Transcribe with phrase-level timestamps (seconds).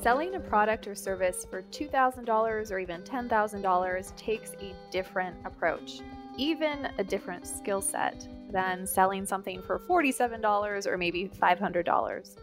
[0.00, 6.00] Selling a product or service for $2,000 or even $10,000 takes a different approach,
[6.38, 12.36] even a different skill set than selling something for $47 or maybe $500.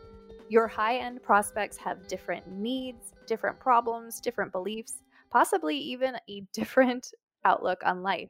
[0.50, 7.14] Your high end prospects have different needs, different problems, different beliefs, possibly even a different
[7.46, 8.30] outlook on life.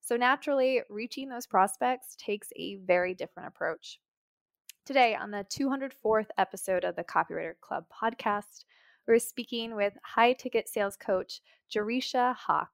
[0.00, 4.00] So, naturally, reaching those prospects takes a very different approach.
[4.86, 8.64] Today, on the 204th episode of the Copywriter Club podcast,
[9.06, 11.40] we're speaking with high ticket sales coach
[11.72, 12.70] Jereshia Hawk.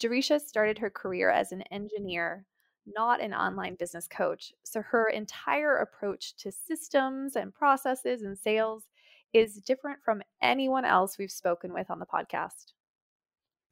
[0.00, 2.44] Jereshia started her career as an engineer,
[2.86, 4.52] not an online business coach.
[4.62, 8.84] So her entire approach to systems and processes and sales
[9.32, 12.72] is different from anyone else we've spoken with on the podcast.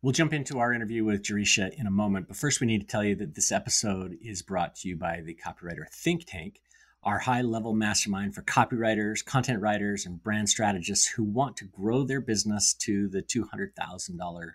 [0.04, 2.86] We'll jump into our interview with Jereshia in a moment, but first we need to
[2.86, 6.60] tell you that this episode is brought to you by the Copywriter Think Tank
[7.02, 12.04] our high level mastermind for copywriters, content writers, and brand strategists who want to grow
[12.04, 14.50] their business to the $200,000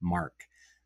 [0.00, 0.34] mark.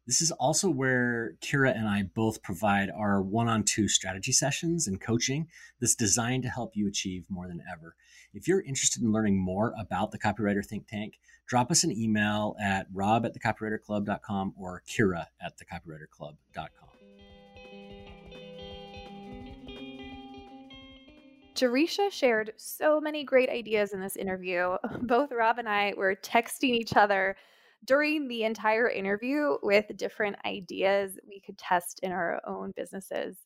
[0.07, 4.87] This is also where Kira and I both provide our one on two strategy sessions
[4.87, 7.97] and coaching that's designed to help you achieve more than ever.
[8.33, 12.57] If you're interested in learning more about the Copywriter Think Tank, drop us an email
[12.61, 16.87] at rob at thecopywriterclub.com or kira at thecopywriterclub.com.
[21.57, 24.77] Jereshia shared so many great ideas in this interview.
[25.03, 27.35] Both Rob and I were texting each other
[27.87, 33.39] during the entire interview with different ideas we could test in our own businesses.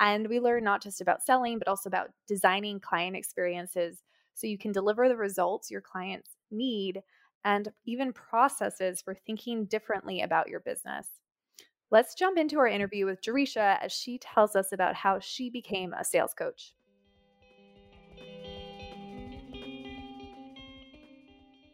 [0.00, 4.02] And we learned not just about selling, but also about designing client experiences
[4.34, 7.00] so you can deliver the results your clients need
[7.44, 11.06] and even processes for thinking differently about your business.
[11.90, 15.92] Let's jump into our interview with Jereshia as she tells us about how she became
[15.92, 16.74] a sales coach.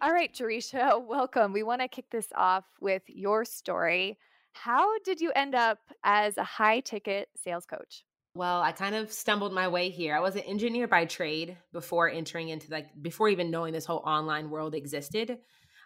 [0.02, 1.52] All right, Jereshia, welcome.
[1.52, 4.18] We want to kick this off with your story.
[4.52, 8.04] How did you end up as a high ticket sales coach?
[8.34, 10.16] Well, I kind of stumbled my way here.
[10.16, 14.02] I was an engineer by trade before entering into like before even knowing this whole
[14.06, 15.38] online world existed.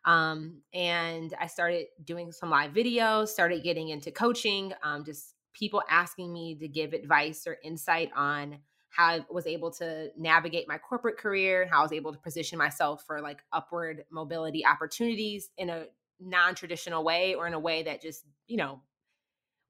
[0.05, 5.83] Um, and I started doing some live videos, started getting into coaching, um, just people
[5.91, 8.59] asking me to give advice or insight on
[8.91, 12.59] how I was able to navigate my corporate career, how I was able to position
[12.59, 15.87] myself for like upward mobility opportunities in a
[16.21, 18.81] non-traditional way or in a way that just, you know,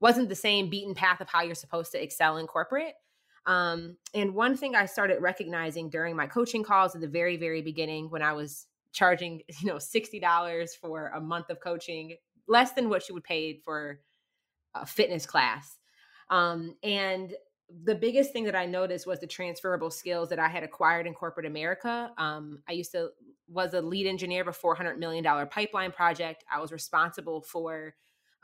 [0.01, 2.95] wasn't the same beaten path of how you're supposed to excel in corporate.
[3.47, 7.63] Um, and one thing I started recognizing during my coaching calls at the very, very
[7.63, 12.17] beginning when I was charging, you know, $60 for a month of coaching,
[12.49, 14.01] less than what you would pay for
[14.75, 15.79] a fitness class.
[16.29, 17.35] Um, and
[17.85, 21.15] the biggest thing that I noticed was the transferable skills that I had acquired in
[21.15, 22.13] corporate America.
[22.17, 23.11] Um, I used to
[23.49, 26.45] was a lead engineer of a four hundred million dollar pipeline project.
[26.53, 27.95] I was responsible for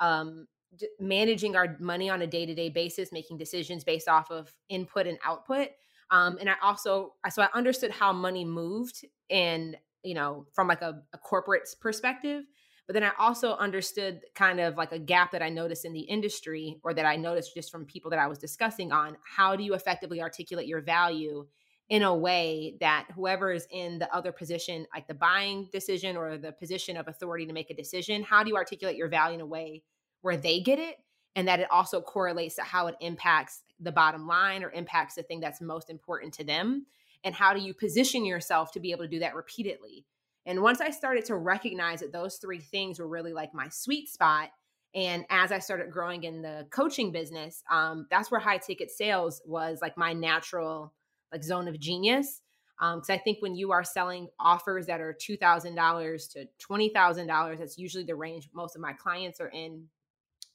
[0.01, 0.47] um,
[0.77, 4.55] d- managing our money on a day to day basis, making decisions based off of
[4.69, 5.69] input and output.
[6.11, 10.83] Um, and I also so I understood how money moved, and you know from like
[10.83, 12.45] a, a corporate perspective.
[12.87, 16.01] But then I also understood kind of like a gap that I noticed in the
[16.01, 19.63] industry or that I noticed just from people that I was discussing on how do
[19.63, 21.47] you effectively articulate your value
[21.89, 26.37] in a way that whoever is in the other position, like the buying decision or
[26.39, 29.41] the position of authority to make a decision, how do you articulate your value in
[29.41, 29.83] a way
[30.23, 30.97] where they get it
[31.37, 35.23] and that it also correlates to how it impacts the bottom line or impacts the
[35.23, 36.87] thing that's most important to them?
[37.25, 40.05] And how do you position yourself to be able to do that repeatedly?
[40.45, 44.09] And once I started to recognize that those three things were really like my sweet
[44.09, 44.51] spot,
[44.95, 49.41] and as I started growing in the coaching business, um, that's where high ticket sales
[49.47, 50.93] was like my natural
[51.33, 52.41] like zone of genius.
[52.79, 56.47] Because um, I think when you are selling offers that are two thousand dollars to
[56.59, 59.85] twenty thousand dollars, that's usually the range most of my clients are in.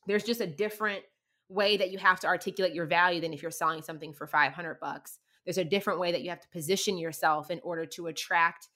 [0.07, 1.03] There's just a different
[1.49, 4.79] way that you have to articulate your value than if you're selling something for 500
[4.79, 5.19] bucks.
[5.45, 8.67] There's a different way that you have to position yourself in order to attract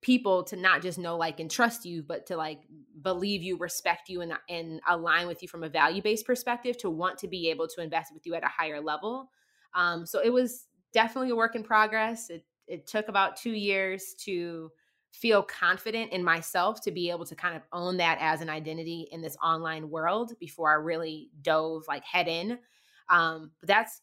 [0.00, 2.60] people to not just know like and trust you but to like
[3.02, 7.18] believe you respect you and, and align with you from a value-based perspective to want
[7.18, 9.28] to be able to invest with you at a higher level
[9.74, 14.14] um, so it was definitely a work in progress it, it took about two years
[14.16, 14.70] to
[15.12, 19.08] feel confident in myself to be able to kind of own that as an identity
[19.10, 22.58] in this online world before i really dove like head in
[23.10, 24.02] um, but that's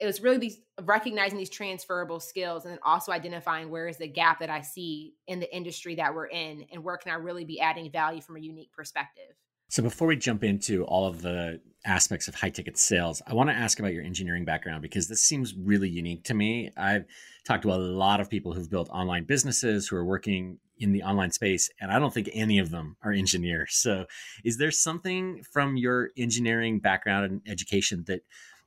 [0.00, 4.08] it was really these recognizing these transferable skills and then also identifying where is the
[4.08, 7.44] gap that I see in the industry that we're in and where can I really
[7.44, 9.36] be adding value from a unique perspective.
[9.70, 13.50] So before we jump into all of the aspects of high ticket sales, I want
[13.50, 16.72] to ask about your engineering background because this seems really unique to me.
[16.76, 17.04] I've
[17.44, 21.04] talked to a lot of people who've built online businesses who are working in the
[21.04, 23.76] online space, and I don't think any of them are engineers.
[23.76, 24.06] So,
[24.42, 28.22] is there something from your engineering background and education that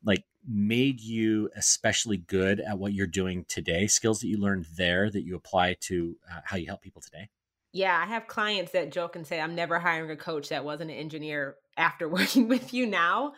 [0.06, 3.88] like made you especially good at what you're doing today?
[3.88, 7.28] Skills that you learned there that you apply to uh, how you help people today?
[7.74, 10.92] Yeah, I have clients that joke and say, I'm never hiring a coach that wasn't
[10.92, 13.34] an engineer after working with you now.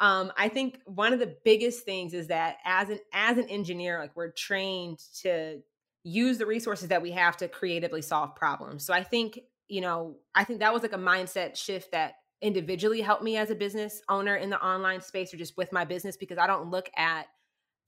[0.00, 3.98] Um, I think one of the biggest things is that as an as an engineer,
[3.98, 5.60] like we're trained to
[6.04, 8.84] use the resources that we have to creatively solve problems.
[8.84, 13.00] So I think, you know, I think that was like a mindset shift that individually
[13.00, 16.16] helped me as a business owner in the online space or just with my business
[16.16, 17.26] because I don't look at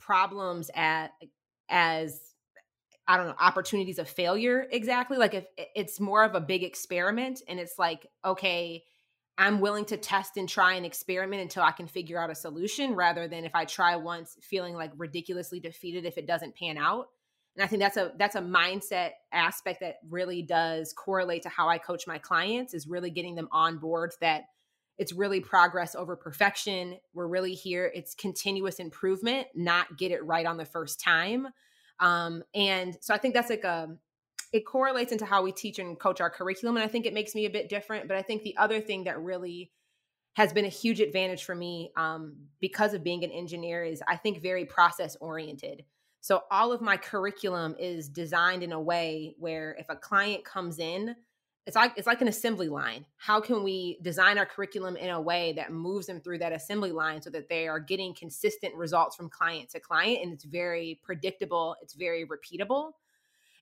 [0.00, 1.12] problems at
[1.68, 2.29] as
[3.10, 5.18] I don't know, opportunities of failure exactly.
[5.18, 8.84] Like if it's more of a big experiment and it's like, okay,
[9.36, 12.94] I'm willing to test and try and experiment until I can figure out a solution
[12.94, 17.08] rather than if I try once feeling like ridiculously defeated if it doesn't pan out.
[17.56, 21.68] And I think that's a that's a mindset aspect that really does correlate to how
[21.68, 24.44] I coach my clients is really getting them on board that
[24.98, 26.98] it's really progress over perfection.
[27.12, 31.48] We're really here it's continuous improvement, not get it right on the first time
[32.00, 33.88] um, and so I think that's like a,
[34.52, 36.76] it correlates into how we teach and coach our curriculum.
[36.76, 38.08] And I think it makes me a bit different.
[38.08, 39.70] But I think the other thing that really
[40.34, 44.16] has been a huge advantage for me um, because of being an engineer is I
[44.16, 45.84] think very process oriented.
[46.20, 50.78] So all of my curriculum is designed in a way where if a client comes
[50.78, 51.16] in,
[51.66, 53.04] it's like it's like an assembly line.
[53.16, 56.90] How can we design our curriculum in a way that moves them through that assembly
[56.90, 61.00] line so that they are getting consistent results from client to client and it's very
[61.02, 62.92] predictable it's very repeatable.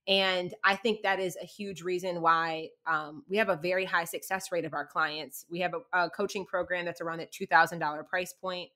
[0.06, 4.04] And i think that is a huge reason why um, we have a very high
[4.04, 5.44] success rate of our clients.
[5.50, 8.70] We have a, a coaching program that's around that $2000 price point.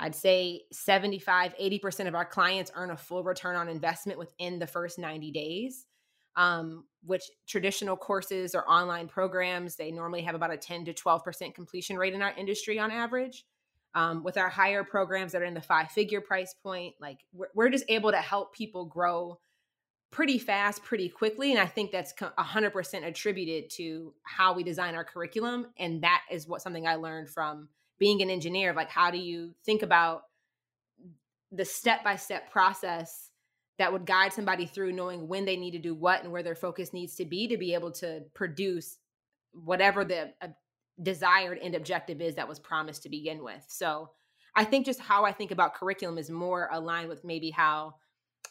[0.00, 4.66] I'd say 75, 80% of our clients earn a full return on investment within the
[4.66, 5.86] first 90 days
[6.38, 11.54] um, which traditional courses or online programs, they normally have about a 10 to 12%
[11.54, 13.44] completion rate in our industry on average.
[13.94, 17.48] Um, with our higher programs that are in the five figure price point, like we're,
[17.54, 19.40] we're just able to help people grow
[20.10, 21.50] pretty fast, pretty quickly.
[21.50, 25.66] And I think that's 100% attributed to how we design our curriculum.
[25.78, 27.68] And that is what something I learned from
[27.98, 28.72] being an engineer.
[28.74, 30.22] Like, how do you think about
[31.50, 33.27] the step by step process
[33.78, 36.56] that would guide somebody through knowing when they need to do what and where their
[36.56, 38.98] focus needs to be to be able to produce
[39.52, 40.48] whatever the uh,
[41.02, 43.64] desired end objective is that was promised to begin with.
[43.68, 44.10] So
[44.56, 47.94] I think just how I think about curriculum is more aligned with maybe how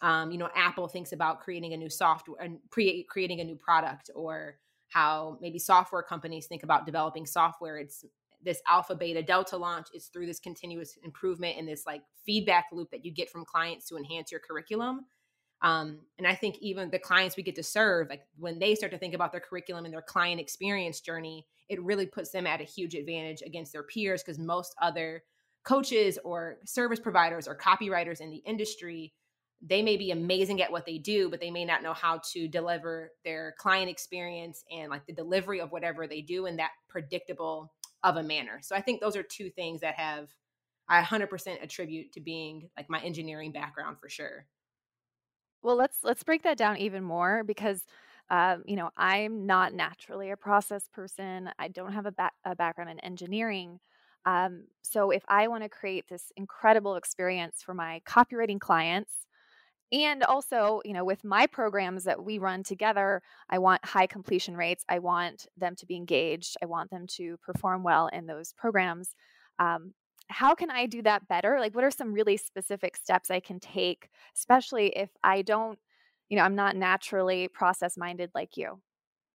[0.02, 3.56] um, you know Apple thinks about creating a new software and pre- creating a new
[3.56, 4.58] product or
[4.90, 7.78] how maybe software companies think about developing software.
[7.78, 8.06] It's
[8.42, 12.90] this alpha beta delta launch is through this continuous improvement and this like feedback loop
[12.92, 15.06] that you get from clients to enhance your curriculum
[15.62, 18.92] um, and I think even the clients we get to serve, like when they start
[18.92, 22.62] to think about their curriculum and their client experience journey, it really puts them at
[22.62, 25.24] a huge advantage against their peers because most other
[25.64, 29.14] coaches or service providers or copywriters in the industry,
[29.62, 32.48] they may be amazing at what they do, but they may not know how to
[32.48, 37.74] deliver their client experience and like the delivery of whatever they do in that predictable
[38.04, 38.60] of a manner.
[38.62, 40.30] So I think those are two things that have
[40.88, 44.46] I 100% attribute to being like my engineering background for sure.
[45.62, 47.84] Well, let's let's break that down even more because
[48.30, 51.50] um, you know I'm not naturally a process person.
[51.60, 53.80] I don't have a, ba- a background in engineering.
[54.26, 59.14] Um, so if I want to create this incredible experience for my copywriting clients,
[59.92, 64.58] and also you know with my programs that we run together, I want high completion
[64.58, 64.86] rates.
[64.90, 66.58] I want them to be engaged.
[66.62, 69.16] I want them to perform well in those programs.
[69.60, 69.94] Um,
[70.30, 71.58] how can I do that better?
[71.60, 75.80] Like, what are some really specific steps I can take, especially if I don't,
[76.30, 78.82] you know, I'm not naturally process minded like you?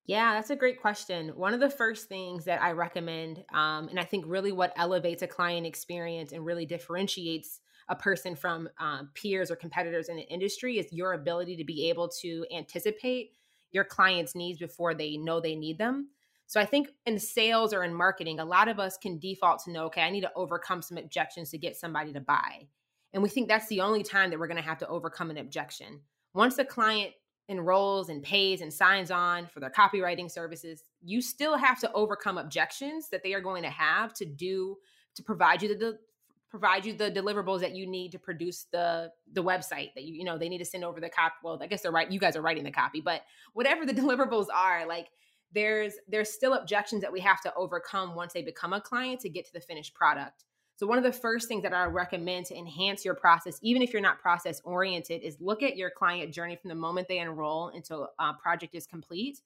[0.05, 1.29] Yeah, that's a great question.
[1.31, 5.23] One of the first things that I recommend, um, and I think really what elevates
[5.23, 10.29] a client experience and really differentiates a person from um, peers or competitors in the
[10.29, 13.33] industry is your ability to be able to anticipate
[13.71, 16.09] your client's needs before they know they need them.
[16.47, 19.71] So I think in sales or in marketing, a lot of us can default to
[19.71, 22.69] know, okay, I need to overcome some objections to get somebody to buy.
[23.13, 25.39] And we think that's the only time that we're going to have to overcome an
[25.39, 26.01] objection.
[26.35, 27.13] Once the client
[27.49, 32.39] enrolls and pays and signs on for their copywriting services, you still have to overcome
[32.39, 34.77] objections that they are going to have to do
[35.15, 35.99] to provide you the
[36.51, 40.25] provide you the deliverables that you need to produce the the website that you you
[40.25, 42.37] know they need to send over the copy well i guess they're right you guys
[42.37, 43.23] are writing the copy but
[43.55, 45.09] whatever the deliverables are like
[45.55, 49.29] there's there's still objections that we have to overcome once they become a client to
[49.29, 50.45] get to the finished product.
[50.77, 53.93] So one of the first things that I recommend to enhance your process, even if
[53.93, 57.69] you're not process oriented, is look at your client journey from the moment they enroll
[57.69, 59.41] until a uh, project is complete,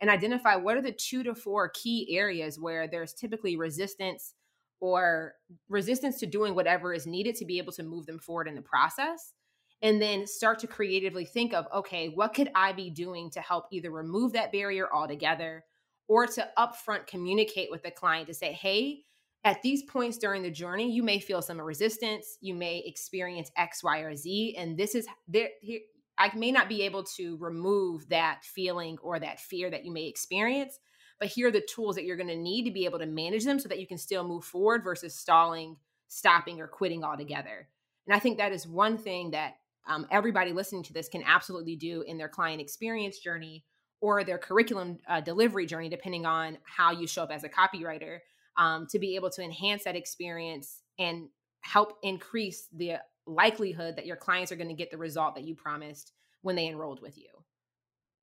[0.00, 4.34] and identify what are the two to four key areas where there's typically resistance
[4.80, 5.34] or
[5.68, 8.62] resistance to doing whatever is needed to be able to move them forward in the
[8.62, 9.32] process
[9.82, 13.66] and then start to creatively think of okay what could i be doing to help
[13.70, 15.64] either remove that barrier altogether
[16.08, 19.02] or to upfront communicate with the client to say hey
[19.44, 22.38] at these points during the journey you may feel some resistance.
[22.40, 25.80] You may experience x y or z and this is there here
[26.18, 30.06] i may not be able to remove that feeling or that fear that you may
[30.06, 30.78] experience
[31.18, 33.44] but here are the tools that you're going to need to be able to manage
[33.44, 35.76] them so that you can still move forward versus stalling
[36.08, 37.68] stopping or quitting altogether.
[38.06, 39.54] And i think that is one thing that
[39.86, 43.64] um, everybody listening to this can absolutely do in their client experience journey
[44.00, 48.18] or their curriculum uh, delivery journey, depending on how you show up as a copywriter,
[48.56, 51.28] um, to be able to enhance that experience and
[51.60, 52.94] help increase the
[53.26, 56.12] likelihood that your clients are going to get the result that you promised
[56.42, 57.28] when they enrolled with you.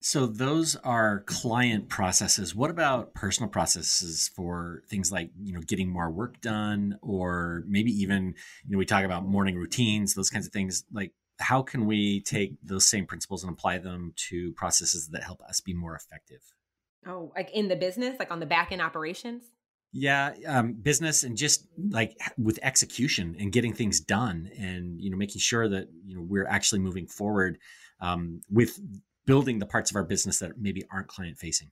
[0.01, 2.55] So those are client processes.
[2.55, 7.91] What about personal processes for things like, you know, getting more work done or maybe
[7.91, 8.33] even,
[8.65, 10.85] you know, we talk about morning routines, those kinds of things.
[10.91, 15.41] Like how can we take those same principles and apply them to processes that help
[15.41, 16.41] us be more effective?
[17.07, 19.43] Oh, like in the business, like on the back end operations?
[19.91, 25.17] Yeah, um, business and just like with execution and getting things done, and you know,
[25.17, 27.57] making sure that you know we're actually moving forward
[27.99, 28.79] um, with
[29.25, 31.71] building the parts of our business that maybe aren't client facing.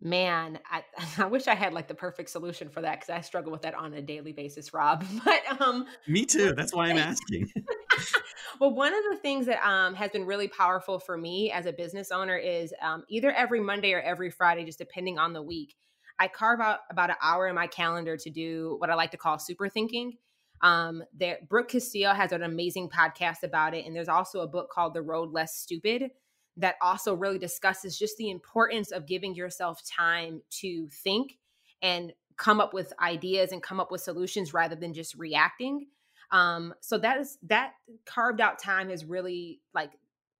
[0.00, 0.84] Man, I,
[1.18, 3.74] I wish I had like the perfect solution for that because I struggle with that
[3.74, 5.04] on a daily basis, Rob.
[5.24, 6.54] But um, me too.
[6.54, 7.50] That's why I'm asking.
[8.60, 11.72] well, one of the things that um, has been really powerful for me as a
[11.72, 15.74] business owner is um, either every Monday or every Friday, just depending on the week,
[16.18, 19.16] I carve out about an hour in my calendar to do what I like to
[19.16, 20.18] call super thinking.
[20.60, 24.70] Um, there, Brooke Castillo has an amazing podcast about it, and there's also a book
[24.70, 26.10] called The Road Less Stupid
[26.56, 31.38] that also really discusses just the importance of giving yourself time to think
[31.82, 35.86] and come up with ideas and come up with solutions rather than just reacting
[36.30, 37.72] um, so that is that
[38.04, 39.92] carved out time is really like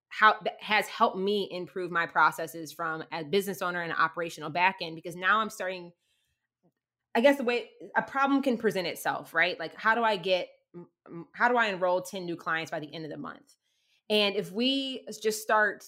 [0.08, 4.96] how has helped me improve my processes from a business owner and operational back end
[4.96, 5.92] because now I'm starting.
[7.14, 9.58] I guess the way a problem can present itself, right?
[9.58, 10.48] Like, how do I get,
[11.32, 13.56] how do I enroll 10 new clients by the end of the month?
[14.10, 15.84] And if we just start,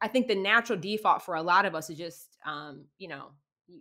[0.00, 3.28] I think the natural default for a lot of us is just, um, you know,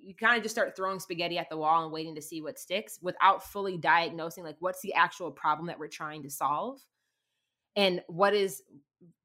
[0.01, 2.59] you kind of just start throwing spaghetti at the wall and waiting to see what
[2.59, 6.79] sticks without fully diagnosing like what's the actual problem that we're trying to solve
[7.75, 8.61] and what is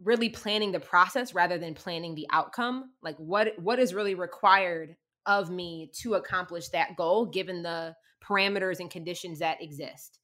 [0.02, 4.96] really planning the process rather than planning the outcome like what what is really required
[5.26, 7.94] of me to accomplish that goal given the
[8.25, 10.18] parameters and conditions that exist.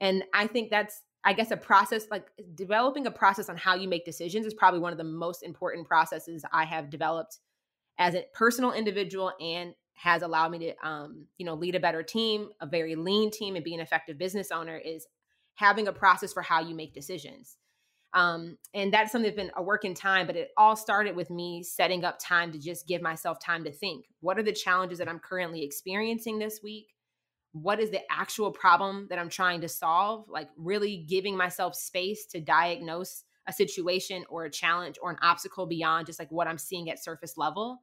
[0.00, 3.88] And i think that's i guess a process like developing a process on how you
[3.88, 7.38] make decisions is probably one of the most important processes i have developed
[7.98, 12.02] as a personal individual and has allowed me to um, you know lead a better
[12.02, 15.06] team a very lean team and be an effective business owner is
[15.54, 17.58] having a process for how you make decisions.
[18.14, 21.30] Um, and that's something that's been a work in time but it all started with
[21.30, 24.06] me setting up time to just give myself time to think.
[24.20, 26.86] What are the challenges that i'm currently experiencing this week?
[27.52, 30.24] What is the actual problem that i'm trying to solve?
[30.28, 35.66] Like really giving myself space to diagnose a situation or a challenge or an obstacle
[35.66, 37.82] beyond just like what i'm seeing at surface level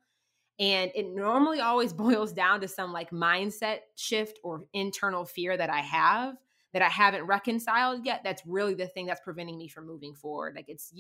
[0.60, 5.70] and it normally always boils down to some like mindset shift or internal fear that
[5.70, 6.36] I have
[6.74, 8.22] that I haven't reconciled yet.
[8.24, 10.56] That's really the thing that's preventing me from moving forward.
[10.56, 10.94] Like it's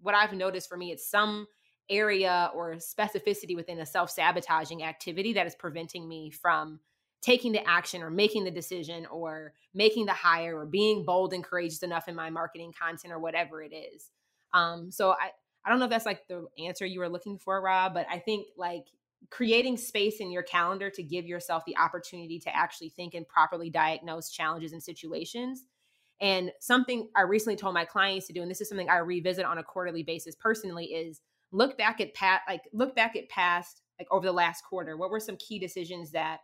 [0.00, 1.46] what I've noticed for me, it's some
[1.88, 6.80] area or specificity within a self sabotaging activity that is preventing me from
[7.20, 11.44] taking the action or making the decision or making the hire or being bold and
[11.44, 14.10] courageous enough in my marketing content or whatever it is.
[14.52, 15.30] Um, so I,
[15.64, 18.18] I don't know if that's like the answer you were looking for, Rob, but I
[18.18, 18.86] think like
[19.30, 23.70] creating space in your calendar to give yourself the opportunity to actually think and properly
[23.70, 25.66] diagnose challenges and situations.
[26.20, 29.44] And something I recently told my clients to do, and this is something I revisit
[29.44, 33.82] on a quarterly basis personally, is look back at pat like look back at past
[33.98, 34.96] like over the last quarter.
[34.96, 36.38] What were some key decisions that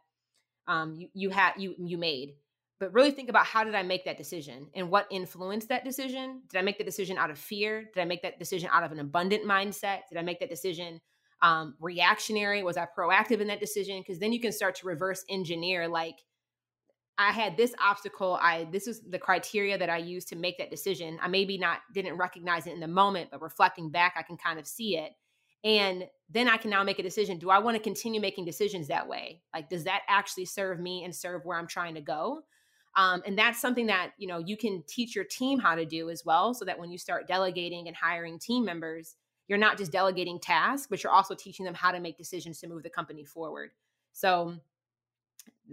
[0.67, 2.35] um, you you had you you made?
[2.81, 6.43] But really think about how did I make that decision and what influenced that decision?
[6.49, 7.89] Did I make the decision out of fear?
[7.93, 10.03] Did I make that decision out of an abundant mindset?
[10.09, 11.01] Did I make that decision
[11.43, 12.63] um, reactionary?
[12.63, 14.01] Was I proactive in that decision?
[14.01, 16.17] Because then you can start to reverse engineer like,
[17.21, 18.39] I had this obstacle.
[18.41, 21.19] I this is the criteria that I used to make that decision.
[21.21, 24.59] I maybe not didn't recognize it in the moment, but reflecting back, I can kind
[24.59, 25.13] of see it.
[25.65, 27.39] And then I can now make a decision.
[27.39, 29.43] Do I want to continue making decisions that way?
[29.53, 32.43] Like, does that actually serve me and serve where I'm trying to go?
[32.97, 36.11] Um, and that's something that you know you can teach your team how to do
[36.11, 39.17] as well, so that when you start delegating and hiring team members,
[39.49, 42.69] you're not just delegating tasks, but you're also teaching them how to make decisions to
[42.69, 43.71] move the company forward.
[44.13, 44.55] So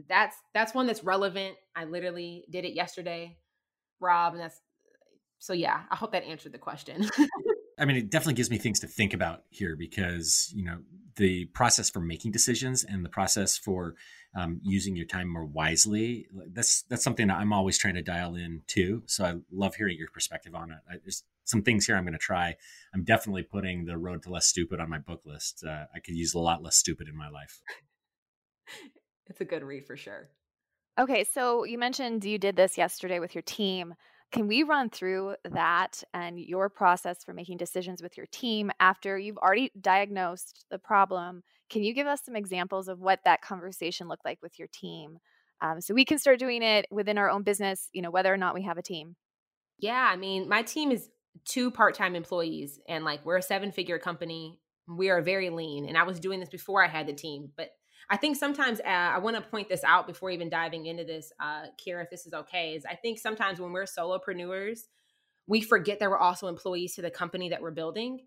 [0.08, 1.56] that's that's one that's relevant.
[1.76, 3.38] I literally did it yesterday,
[4.00, 4.62] Rob, and that's
[5.40, 5.82] so yeah.
[5.92, 7.10] I hope that answered the question.
[7.78, 10.80] I mean, it definitely gives me things to think about here because you know
[11.16, 13.96] the process for making decisions and the process for
[14.36, 16.28] um, using your time more wisely.
[16.52, 19.04] That's that's something that I'm always trying to dial in too.
[19.06, 20.78] So I love hearing your perspective on it.
[20.90, 22.56] I, there's some things here I'm going to try.
[22.94, 25.64] I'm definitely putting the road to less stupid on my book list.
[25.66, 27.62] Uh, I could use a lot less stupid in my life.
[29.28, 30.30] It's a good read for sure.
[31.00, 33.96] Okay, so you mentioned you did this yesterday with your team.
[34.36, 39.18] Can we run through that and your process for making decisions with your team after
[39.18, 41.42] you've already diagnosed the problem?
[41.70, 45.20] Can you give us some examples of what that conversation looked like with your team?
[45.62, 48.36] Um, so we can start doing it within our own business, you know, whether or
[48.36, 49.16] not we have a team.
[49.80, 51.08] Yeah, I mean, my team is
[51.46, 54.60] two part-time employees and like we're a seven-figure company.
[54.86, 57.70] We are very lean and I was doing this before I had the team, but
[58.10, 61.32] I think sometimes uh, I want to point this out before even diving into this,
[61.40, 62.74] uh, Kira, if this is okay.
[62.76, 64.82] Is I think sometimes when we're solopreneurs,
[65.48, 68.22] we forget that we're also employees to the company that we're building,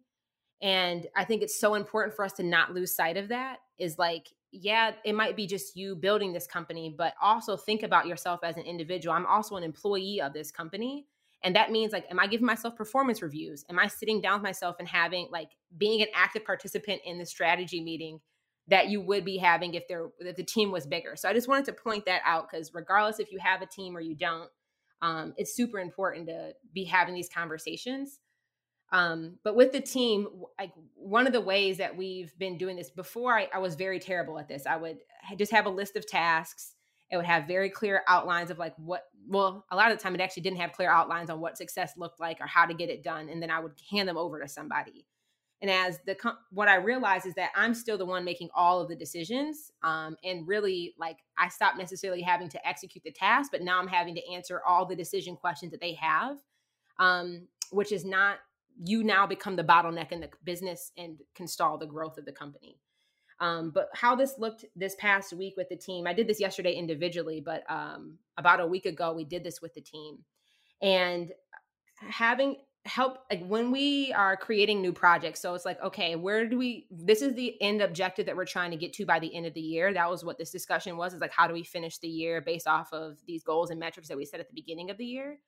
[0.61, 3.59] and I think it's so important for us to not lose sight of that.
[3.79, 8.07] Is like, yeah, it might be just you building this company, but also think about
[8.07, 9.15] yourself as an individual.
[9.15, 11.07] I'm also an employee of this company.
[11.45, 13.65] And that means like, am I giving myself performance reviews?
[13.71, 17.27] Am I sitting down with myself and having like being an active participant in the
[17.27, 18.19] strategy meeting
[18.69, 21.17] that you would be having if there if the team was bigger.
[21.17, 23.97] So I just wanted to point that out because regardless if you have a team
[23.97, 24.51] or you don't,
[25.03, 28.21] um, it's super important to be having these conversations.
[28.91, 32.91] Um, but with the team, like one of the ways that we've been doing this
[32.91, 34.67] before, I, I was very terrible at this.
[34.67, 34.99] I would
[35.37, 36.75] just have a list of tasks.
[37.11, 39.05] It would have very clear outlines of like what.
[39.27, 41.93] Well, a lot of the time, it actually didn't have clear outlines on what success
[41.99, 44.41] looked like or how to get it done, and then I would hand them over
[44.41, 45.07] to somebody
[45.61, 46.17] and as the
[46.51, 50.17] what i realize is that i'm still the one making all of the decisions um,
[50.25, 54.15] and really like i stopped necessarily having to execute the task but now i'm having
[54.15, 56.37] to answer all the decision questions that they have
[56.99, 58.39] um, which is not
[58.85, 62.33] you now become the bottleneck in the business and can stall the growth of the
[62.33, 62.79] company.
[63.41, 66.73] Um, but how this looked this past week with the team i did this yesterday
[66.73, 70.19] individually but um, about a week ago we did this with the team.
[70.83, 71.33] And
[72.01, 72.57] having
[72.89, 76.87] help like when we are creating new projects so it's like okay where do we
[76.91, 79.55] this is the end objective that we're trying to get to by the end of
[79.55, 79.93] the year.
[79.93, 82.67] That was what this discussion was is like how do we finish the year based
[82.67, 85.39] off of these goals and metrics that we set at the beginning of the year?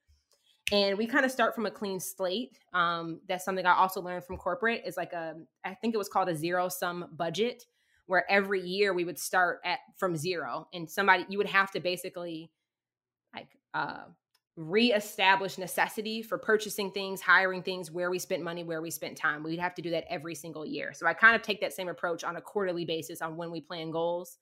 [0.73, 2.59] And we kind of start from a clean slate.
[2.73, 6.09] Um, that's something i also learned from corporate is like a i think it was
[6.09, 7.65] called a zero sum budget
[8.07, 11.81] where every year we would start at from zero and somebody you would have to
[11.81, 12.51] basically
[13.35, 14.03] like uh
[14.61, 19.43] reestablish necessity for purchasing things, hiring things, where we spent money, where we spent time.
[19.43, 20.93] We'd have to do that every single year.
[20.93, 23.63] So I kind of take that same approach on a quarterly basis on when we
[23.63, 24.37] plan goals.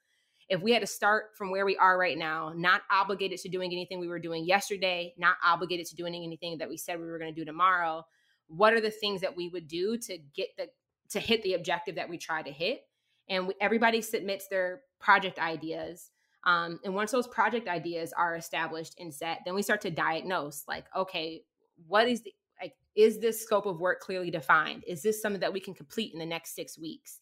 [0.49, 3.71] If we had to start from where we are right now, not obligated to doing
[3.71, 7.19] anything we were doing yesterday, not obligated to doing anything that we said we were
[7.19, 8.05] going to do tomorrow,
[8.49, 10.69] what are the things that we would do to get the
[11.11, 12.81] to hit the objective that we try to hit?
[13.29, 16.11] And we, everybody submits their project ideas
[16.45, 20.65] um, and once those project ideas are established and set, then we start to diagnose
[20.69, 21.43] like, okay,
[21.87, 24.85] what is the, like, is this scope of work clearly defined?
[24.87, 27.21] Is this something that we can complete in the next six weeks?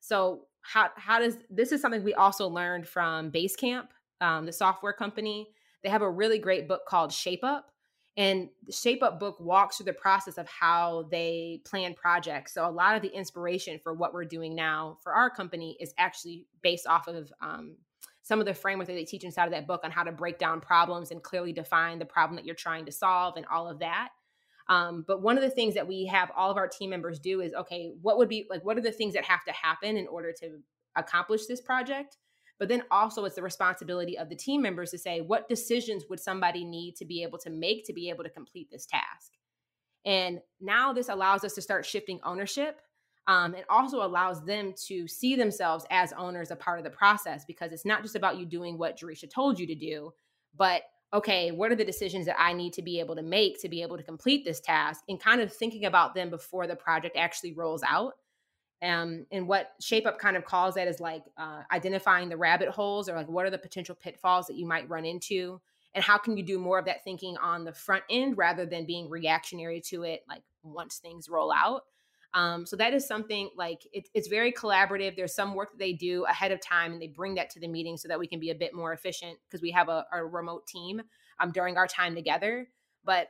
[0.00, 3.88] So how, how does, this is something we also learned from Basecamp,
[4.20, 5.48] um, the software company.
[5.82, 7.66] They have a really great book called Shape Up.
[8.18, 12.54] And the Shape Up book walks through the process of how they plan projects.
[12.54, 15.92] So a lot of the inspiration for what we're doing now for our company is
[15.98, 17.76] actually based off of um,
[18.26, 20.36] some of the framework that they teach inside of that book on how to break
[20.36, 23.78] down problems and clearly define the problem that you're trying to solve and all of
[23.78, 24.08] that.
[24.68, 27.40] Um, but one of the things that we have all of our team members do
[27.40, 30.08] is okay, what would be like, what are the things that have to happen in
[30.08, 30.58] order to
[30.96, 32.16] accomplish this project?
[32.58, 36.18] But then also, it's the responsibility of the team members to say, what decisions would
[36.18, 39.34] somebody need to be able to make to be able to complete this task?
[40.04, 42.80] And now this allows us to start shifting ownership
[43.28, 47.72] um, also allows them to see themselves as owners a part of the process because
[47.72, 50.12] it's not just about you doing what Jereshia told you to do,
[50.56, 53.68] but okay, what are the decisions that I need to be able to make to
[53.68, 55.02] be able to complete this task?
[55.08, 58.14] And kind of thinking about them before the project actually rolls out.
[58.82, 62.68] Um, and what Shape Up kind of calls that is like uh, identifying the rabbit
[62.68, 65.60] holes or like what are the potential pitfalls that you might run into?
[65.94, 68.84] And how can you do more of that thinking on the front end rather than
[68.84, 71.84] being reactionary to it like once things roll out
[72.36, 75.16] Um, so that is something like it, it's very collaborative.
[75.16, 77.66] There's some work that they do ahead of time and they bring that to the
[77.66, 80.22] meeting so that we can be a bit more efficient because we have a, a,
[80.22, 81.00] remote team
[81.40, 82.68] um, during our time together.
[83.06, 83.28] But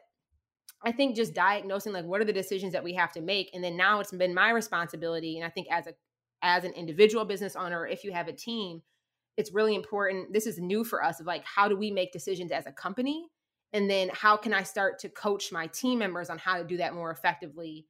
[0.82, 3.62] I think just diagnosing like what are the decisions that we have to make, and
[3.62, 5.36] then now it's been my responsibility.
[5.38, 5.94] And I think as a
[6.42, 8.82] as an individual business owner, if you have a team,
[9.36, 10.32] it's really important.
[10.32, 13.28] This is new for us of like how do we make decisions as a company,
[13.72, 16.78] and then how can I start to coach my team members on how to do
[16.78, 17.86] that more effectively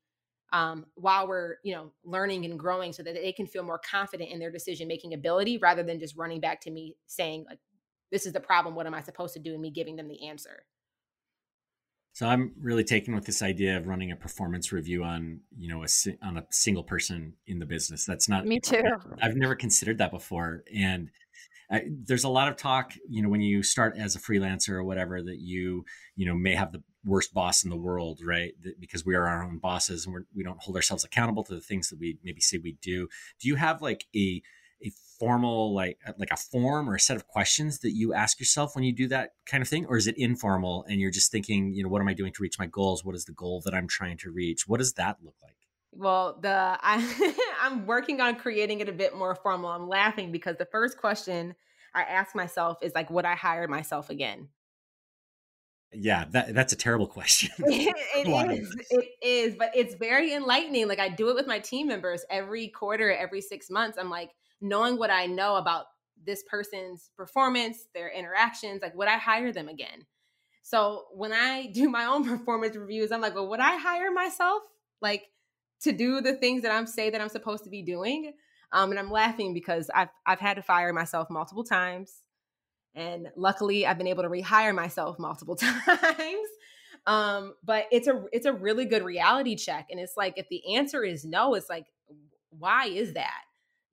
[0.52, 4.30] um, while we're you know learning and growing so that they can feel more confident
[4.30, 7.58] in their decision making ability rather than just running back to me saying like
[8.12, 8.74] this is the problem.
[8.74, 9.52] What am i supposed to do?
[9.52, 10.64] and me giving them the answer.
[12.12, 15.84] So i'm really taken with this idea of running a performance review on you know
[15.84, 15.88] a
[16.26, 18.04] on a single person in the business.
[18.04, 18.82] That's not me too.
[19.20, 21.10] I've never considered that before and
[21.70, 24.84] uh, there's a lot of talk you know when you start as a freelancer or
[24.84, 28.52] whatever that you you know may have the worst boss in the world, right?
[28.78, 31.54] Because we are our own bosses and we're, we do not hold ourselves accountable to
[31.54, 33.08] the things that we maybe say we do.
[33.40, 34.42] Do you have like a
[34.84, 38.38] a formal like uh, like a form or a set of questions that you ask
[38.38, 39.86] yourself when you do that kind of thing?
[39.86, 42.42] Or is it informal and you're just thinking you know what am i doing to
[42.42, 43.04] reach my goals?
[43.04, 44.66] What is the goal that i'm trying to reach?
[44.66, 45.56] What does that look like?
[45.92, 49.70] Well the i i'm working on creating it a bit more formal.
[49.70, 51.54] I'm laughing because the first question
[51.94, 54.48] i ask myself is like would i hire myself again
[55.98, 57.50] yeah, that that's a terrible question.
[57.58, 57.94] it
[58.60, 58.76] is.
[58.90, 60.88] It is, but it's very enlightening.
[60.88, 63.98] Like I do it with my team members every quarter, every six months.
[63.98, 64.30] I'm like
[64.60, 65.86] knowing what I know about
[66.24, 68.82] this person's performance, their interactions.
[68.82, 70.06] Like, would I hire them again?
[70.62, 74.62] So when I do my own performance reviews, I'm like, well, would I hire myself
[75.00, 75.24] like
[75.82, 78.32] to do the things that I'm say that I'm supposed to be doing?
[78.72, 82.22] Um, and I'm laughing because I've I've had to fire myself multiple times.
[82.96, 85.54] And luckily, I've been able to rehire myself multiple
[85.88, 86.48] times.
[87.06, 89.88] Um, but it's a it's a really good reality check.
[89.90, 91.86] And it's like if the answer is no, it's like,
[92.50, 93.42] why is that?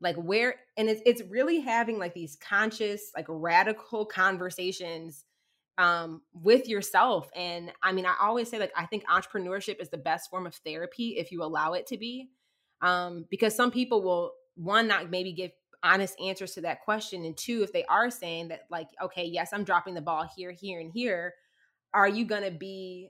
[0.02, 5.26] Like where and it's it's really having like these conscious, like radical conversations
[5.78, 7.30] um with yourself.
[7.36, 10.56] And I mean, I always say like I think entrepreneurship is the best form of
[10.56, 12.30] therapy if you allow it to be.
[12.82, 15.52] Um, because some people will one not maybe give
[15.84, 17.26] honest answers to that question.
[17.26, 20.52] And two if they are saying that like okay yes i'm dropping the ball here
[20.52, 21.34] here and here
[21.94, 23.10] are you going to be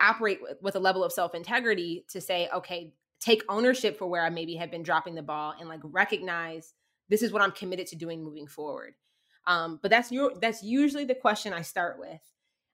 [0.00, 4.30] operate with a level of self integrity to say okay take ownership for where i
[4.30, 6.74] maybe have been dropping the ball and like recognize
[7.08, 8.94] this is what i'm committed to doing moving forward?
[9.46, 12.20] Um, but that's your that's usually the question i start with.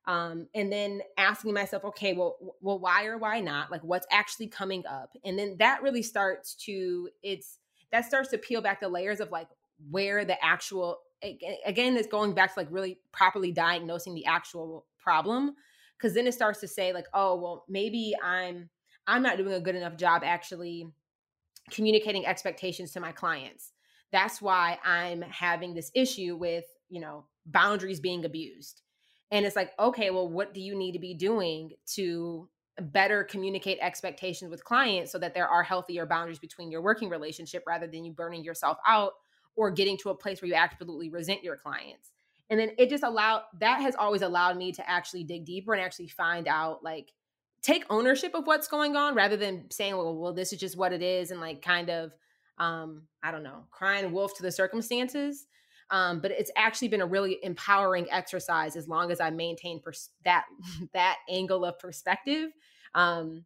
[0.06, 3.70] Um, and then asking myself okay well well why or why not?
[3.70, 5.10] Like what's actually coming up?
[5.24, 7.58] And then that really starts to it's
[7.94, 9.46] that starts to peel back the layers of like
[9.88, 10.98] where the actual
[11.64, 15.54] again it's going back to like really properly diagnosing the actual problem
[15.96, 18.68] because then it starts to say like oh well maybe i'm
[19.06, 20.88] i'm not doing a good enough job actually
[21.70, 23.70] communicating expectations to my clients.
[24.10, 28.82] That's why i'm having this issue with you know boundaries being abused.
[29.30, 32.48] And it's like okay well what do you need to be doing to
[32.80, 37.62] better communicate expectations with clients so that there are healthier boundaries between your working relationship
[37.66, 39.12] rather than you burning yourself out
[39.56, 42.10] or getting to a place where you absolutely resent your clients.
[42.50, 45.82] And then it just allowed that has always allowed me to actually dig deeper and
[45.82, 47.12] actually find out like
[47.62, 50.92] take ownership of what's going on rather than saying, well, well, this is just what
[50.92, 52.12] it is and like kind of
[52.58, 55.46] um, I don't know, crying wolf to the circumstances.
[55.94, 60.10] Um, but it's actually been a really empowering exercise as long as I maintain pers-
[60.24, 60.44] that
[60.92, 62.50] that angle of perspective.
[62.96, 63.44] Um,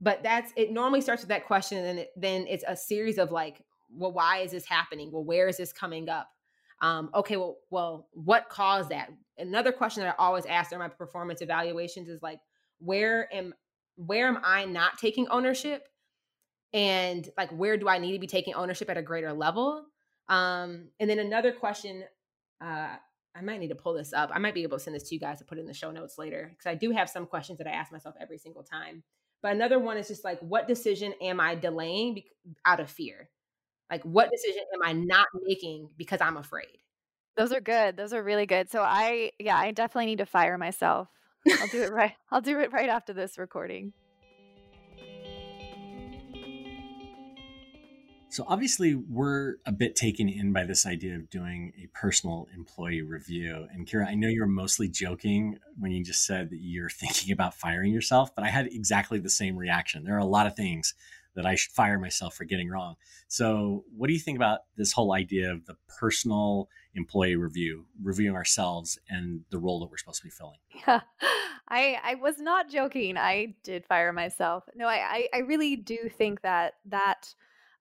[0.00, 0.72] but that's it.
[0.72, 3.62] Normally starts with that question, and then it, then it's a series of like,
[3.94, 5.12] well, why is this happening?
[5.12, 6.30] Well, where is this coming up?
[6.80, 9.10] Um, okay, well, well, what caused that?
[9.36, 12.40] Another question that I always ask during my performance evaluations is like,
[12.78, 13.52] where am
[13.96, 15.86] where am I not taking ownership?
[16.72, 19.84] And like, where do I need to be taking ownership at a greater level?
[20.30, 22.04] Um, and then another question,
[22.62, 22.96] uh,
[23.34, 24.30] I might need to pull this up.
[24.32, 25.90] I might be able to send this to you guys to put in the show
[25.90, 29.02] notes later because I do have some questions that I ask myself every single time.
[29.42, 32.30] But another one is just like, what decision am I delaying be-
[32.64, 33.28] out of fear?
[33.90, 36.78] Like, what decision am I not making because I'm afraid?
[37.36, 37.96] Those are good.
[37.96, 38.70] Those are really good.
[38.70, 41.08] So I, yeah, I definitely need to fire myself.
[41.60, 42.12] I'll do it right.
[42.30, 43.92] I'll do it right after this recording.
[48.30, 53.02] So obviously, we're a bit taken in by this idea of doing a personal employee
[53.02, 53.66] review.
[53.72, 57.32] And Kira, I know you were mostly joking when you just said that you're thinking
[57.32, 60.04] about firing yourself, but I had exactly the same reaction.
[60.04, 60.94] There are a lot of things
[61.34, 62.94] that I should fire myself for getting wrong.
[63.26, 68.36] So, what do you think about this whole idea of the personal employee review, reviewing
[68.36, 70.58] ourselves and the role that we're supposed to be filling?
[70.86, 71.00] Yeah,
[71.68, 73.16] I I was not joking.
[73.16, 74.64] I did fire myself.
[74.74, 77.34] No, I I, I really do think that that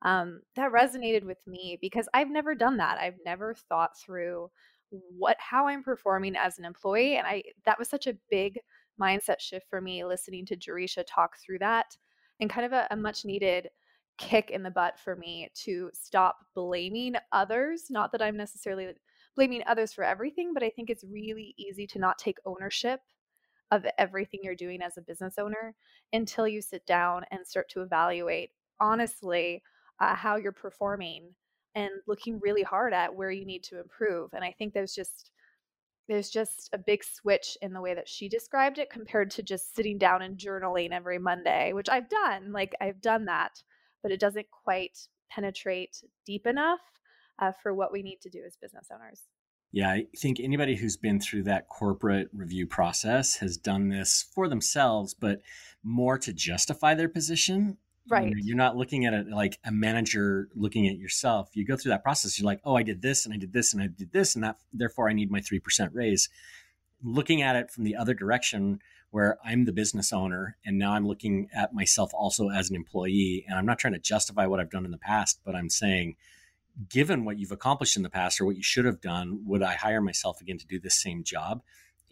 [0.04, 2.98] um, that resonated with me because I've never done that.
[3.00, 4.50] I've never thought through
[4.90, 8.60] what how I'm performing as an employee, and I that was such a big
[9.00, 11.96] mindset shift for me listening to Jereshia talk through that
[12.40, 13.70] and kind of a, a much needed
[14.18, 17.86] kick in the butt for me to stop blaming others.
[17.90, 18.90] Not that I'm necessarily
[19.36, 23.00] blaming others for everything, but I think it's really easy to not take ownership
[23.72, 25.76] of everything you're doing as a business owner
[26.12, 28.50] until you sit down and start to evaluate
[28.82, 29.62] honestly
[30.00, 31.34] uh, how you're performing
[31.76, 34.32] and looking really hard at where you need to improve.
[34.34, 35.32] And I think there's just
[36.08, 39.76] there's just a big switch in the way that she described it compared to just
[39.76, 42.52] sitting down and journaling every Monday, which I've done.
[42.52, 43.62] Like I've done that,
[44.02, 44.98] but it doesn't quite
[45.30, 46.80] penetrate deep enough
[47.38, 49.22] uh, for what we need to do as business owners.
[49.72, 54.48] Yeah, I think anybody who's been through that corporate review process has done this for
[54.48, 55.42] themselves, but
[55.84, 57.78] more to justify their position
[58.10, 58.34] Right.
[58.38, 61.50] You're not looking at it like a manager looking at yourself.
[61.54, 62.40] You go through that process.
[62.40, 64.44] You're like, oh, I did this and I did this and I did this, and
[64.44, 66.30] that therefore I need my 3% raise.
[67.04, 68.80] Looking at it from the other direction,
[69.12, 73.46] where I'm the business owner and now I'm looking at myself also as an employee.
[73.48, 76.16] And I'm not trying to justify what I've done in the past, but I'm saying,
[76.90, 79.74] given what you've accomplished in the past or what you should have done, would I
[79.74, 81.62] hire myself again to do this same job?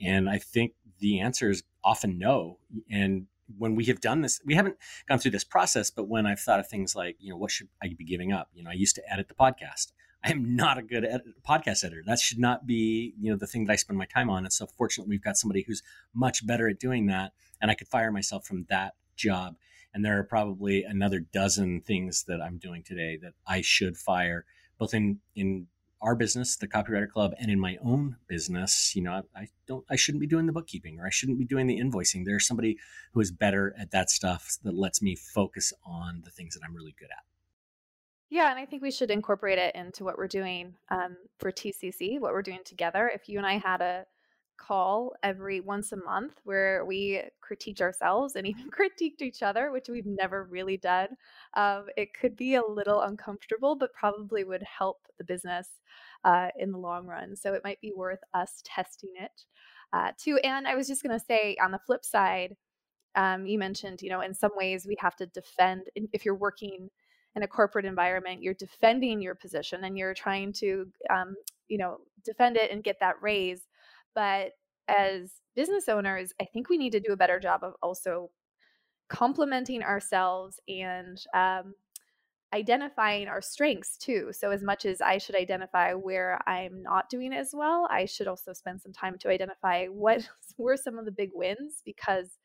[0.01, 2.57] And I think the answer is often no.
[2.89, 6.39] And when we have done this, we haven't gone through this process, but when I've
[6.39, 8.49] thought of things like, you know, what should I be giving up?
[8.53, 9.91] You know, I used to edit the podcast.
[10.23, 12.03] I am not a good edit, podcast editor.
[12.05, 14.43] That should not be, you know, the thing that I spend my time on.
[14.43, 15.83] And so fortunately, we've got somebody who's
[16.13, 17.33] much better at doing that.
[17.61, 19.55] And I could fire myself from that job.
[19.93, 24.45] And there are probably another dozen things that I'm doing today that I should fire,
[24.77, 25.67] both in, in
[26.01, 29.85] our business, the Copywriter Club, and in my own business, you know, I, I, don't,
[29.89, 32.25] I shouldn't be doing the bookkeeping or I shouldn't be doing the invoicing.
[32.25, 32.77] There's somebody
[33.13, 36.75] who is better at that stuff that lets me focus on the things that I'm
[36.75, 37.23] really good at.
[38.29, 42.19] Yeah, and I think we should incorporate it into what we're doing um, for TCC,
[42.19, 43.09] what we're doing together.
[43.13, 44.05] If you and I had a
[44.57, 49.89] call every once a month where we critique ourselves and even critiqued each other, which
[49.89, 51.09] we've never really done.
[51.55, 55.69] Um, it could be a little uncomfortable, but probably would help the business
[56.23, 57.35] uh, in the long run.
[57.35, 59.45] So it might be worth us testing it
[59.93, 60.37] uh, too.
[60.43, 62.55] And I was just going to say, on the flip side,
[63.15, 66.89] um, you mentioned, you know, in some ways we have to defend if you're working
[67.35, 71.35] in a corporate environment, you're defending your position and you're trying to, um,
[71.67, 73.67] you know, defend it and get that raise
[74.17, 74.53] but
[74.87, 78.31] as business owners, I think we need to do a better job of also
[79.09, 81.75] complimenting ourselves and um,
[82.51, 84.31] identifying our strengths too.
[84.31, 88.27] So, as much as I should identify where I'm not doing as well, I should
[88.27, 90.27] also spend some time to identify what
[90.57, 92.39] were some of the big wins because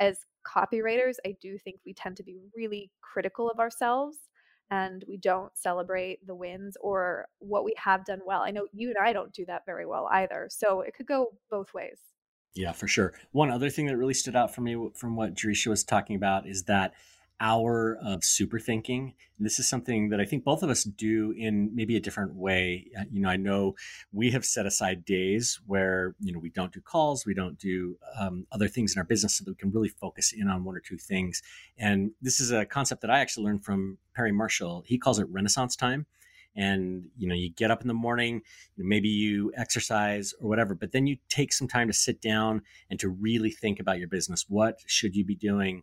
[0.00, 4.18] as copywriters, I do think we tend to be really critical of ourselves
[4.72, 8.40] and we don't celebrate the wins or what we have done well.
[8.40, 10.48] I know you and I don't do that very well either.
[10.50, 11.98] So it could go both ways.
[12.54, 13.12] Yeah, for sure.
[13.32, 16.46] One other thing that really stood out for me from what Jereshia was talking about
[16.46, 16.94] is that
[17.42, 19.14] hour of super thinking.
[19.38, 22.86] This is something that I think both of us do in maybe a different way.
[22.98, 23.74] Uh, you know, I know
[24.12, 27.98] we have set aside days where, you know, we don't do calls, we don't do
[28.18, 30.76] um, other things in our business so that we can really focus in on one
[30.76, 31.42] or two things.
[31.76, 34.84] And this is a concept that I actually learned from Perry Marshall.
[34.86, 36.06] He calls it Renaissance time
[36.54, 38.42] and you know you get up in the morning
[38.76, 43.00] maybe you exercise or whatever but then you take some time to sit down and
[43.00, 45.82] to really think about your business what should you be doing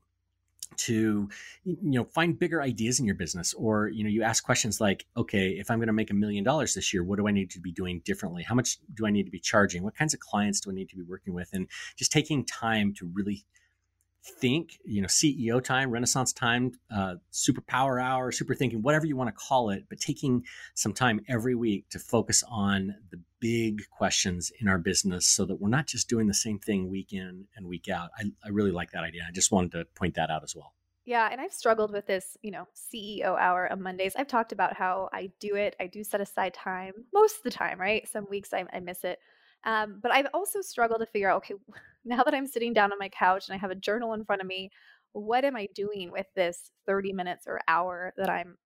[0.78, 1.28] to
[1.66, 5.06] you know find bigger ideas in your business or you know you ask questions like
[5.18, 7.50] okay if i'm going to make a million dollars this year what do i need
[7.50, 8.44] to be doing differently?
[8.44, 9.84] How much do i need to be charging?
[9.84, 11.50] What kinds of clients do i need to be working with?
[11.54, 13.46] And just taking time to really
[14.24, 19.28] think you know ceo time renaissance time uh, superpower hour super thinking whatever you want
[19.28, 20.44] to call it but taking
[20.76, 25.56] some time every week to focus on the big questions in our business so that
[25.56, 28.72] we're not just doing the same thing week in and week out i, I really
[28.72, 30.74] like that idea i just wanted to point that out as well
[31.10, 34.14] yeah, and I've struggled with this, you know, CEO hour on Mondays.
[34.16, 35.76] I've talked about how I do it.
[35.80, 38.08] I do set aside time most of the time, right?
[38.08, 39.18] Some weeks I, I miss it.
[39.64, 41.56] Um, but I've also struggled to figure out okay,
[42.10, 44.42] now that I'm sitting down on my couch and I have a journal in front
[44.42, 44.72] of me,
[45.14, 48.58] what am I doing with this 30 minutes or hour that I'm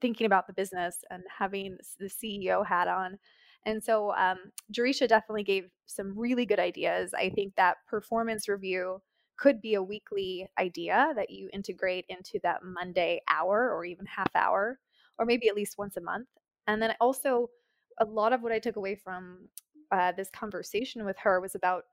[0.00, 3.18] thinking about the business and having the CEO hat on?
[3.66, 4.38] And so um,
[4.72, 7.12] Jereshia definitely gave some really good ideas.
[7.12, 9.02] I think that performance review
[9.36, 14.30] could be a weekly idea that you integrate into that Monday hour or even half
[14.34, 14.78] hour,
[15.18, 16.28] or maybe at least once a month.
[16.66, 17.48] And then also,
[17.98, 19.48] a lot of what I took away from
[19.90, 21.84] uh, this conversation with her was about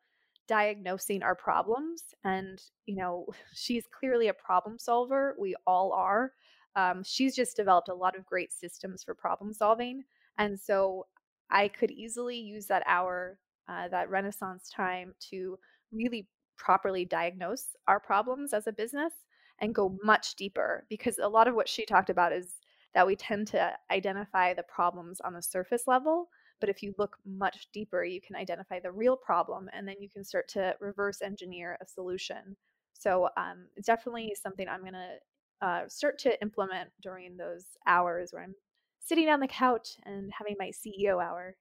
[0.48, 2.04] diagnosing our problems.
[2.24, 5.36] And, you know, she's clearly a problem solver.
[5.40, 6.32] We all are.
[6.76, 10.04] Um, she's just developed a lot of great systems for problem solving.
[10.38, 11.08] And so
[11.50, 15.58] I could easily use that hour, uh, that Renaissance time to
[15.92, 19.14] really properly diagnose our problems as a business
[19.60, 22.56] and go much deeper because a lot of what she talked about is
[22.94, 27.18] that we tend to identify the problems on the surface level but if you look
[27.26, 31.22] much deeper you can identify the real problem and then you can start to reverse
[31.22, 32.56] engineer a solution
[32.94, 38.30] so um, it's definitely something i'm going to uh, start to implement during those hours
[38.32, 38.56] where i'm
[39.00, 41.56] sitting on the couch and having my ceo hour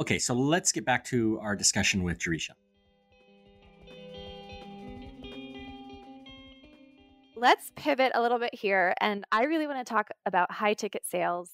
[0.00, 2.54] okay so let's get back to our discussion with Jereshia.
[7.36, 8.94] let's pivot a little bit here.
[9.00, 11.50] And I really want to talk about high ticket sales.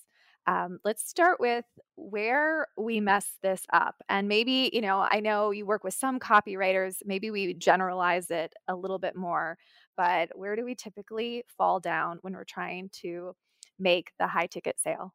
[0.47, 1.65] Um, let's start with
[1.97, 3.97] where we mess this up.
[4.09, 8.53] And maybe, you know, I know you work with some copywriters, maybe we generalize it
[8.69, 9.57] a little bit more,
[9.97, 13.35] but where do we typically fall down when we're trying to
[13.79, 15.15] make the high ticket sale?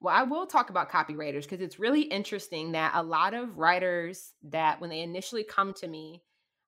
[0.00, 4.34] Well, I will talk about copywriters because it's really interesting that a lot of writers
[4.42, 6.22] that when they initially come to me,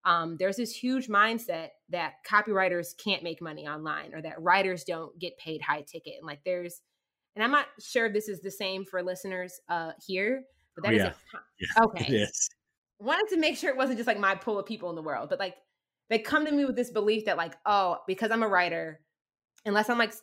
[0.05, 5.19] um, there's this huge mindset that copywriters can't make money online or that writers don't
[5.19, 6.14] get paid high ticket.
[6.19, 6.81] And like there's,
[7.37, 10.44] and I'm not sure if this is the same for listeners uh, here,
[10.75, 11.12] but that oh, is yeah.
[11.35, 12.07] A, yeah, okay.
[12.20, 12.49] Yes.
[12.99, 15.29] Wanted to make sure it wasn't just like my pool of people in the world,
[15.29, 15.55] but like
[16.09, 19.01] they come to me with this belief that like, oh, because I'm a writer,
[19.66, 20.14] unless I'm like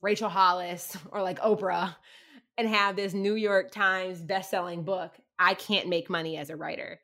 [0.00, 1.94] Rachel Hollis or like Oprah
[2.56, 7.00] and have this New York Times best-selling book, I can't make money as a writer.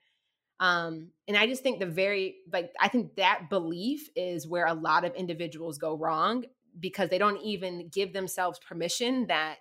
[0.60, 4.72] Um, and I just think the very, like, I think that belief is where a
[4.72, 6.44] lot of individuals go wrong
[6.78, 9.56] because they don't even give themselves permission that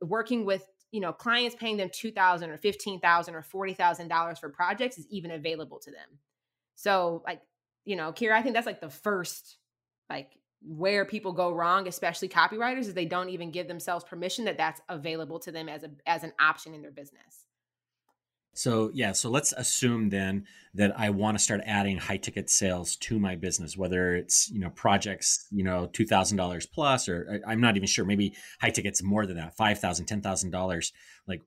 [0.00, 5.06] working with, you know, clients paying them 2000 or 15000 or $40,000 for projects is
[5.10, 6.18] even available to them.
[6.74, 7.42] So, like,
[7.84, 9.58] you know, Kira, I think that's like the first,
[10.08, 14.56] like, where people go wrong, especially copywriters, is they don't even give themselves permission that
[14.56, 17.46] that's available to them as a as an option in their business.
[18.54, 22.96] So yeah, so let's assume then that I want to start adding high ticket sales
[22.96, 27.40] to my business, whether it's you know projects you know two thousand dollars plus, or
[27.46, 28.04] I'm not even sure.
[28.04, 30.92] Maybe high tickets more than that, five thousand, ten thousand dollars.
[31.26, 31.42] Like,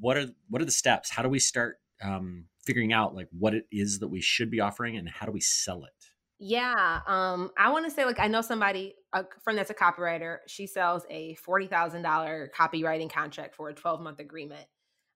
[0.00, 1.10] what are what are the steps?
[1.10, 4.60] How do we start um, figuring out like what it is that we should be
[4.60, 5.90] offering, and how do we sell it?
[6.38, 10.38] Yeah, um, I want to say like I know somebody, a friend that's a copywriter.
[10.46, 14.66] She sells a forty thousand dollar copywriting contract for a twelve month agreement.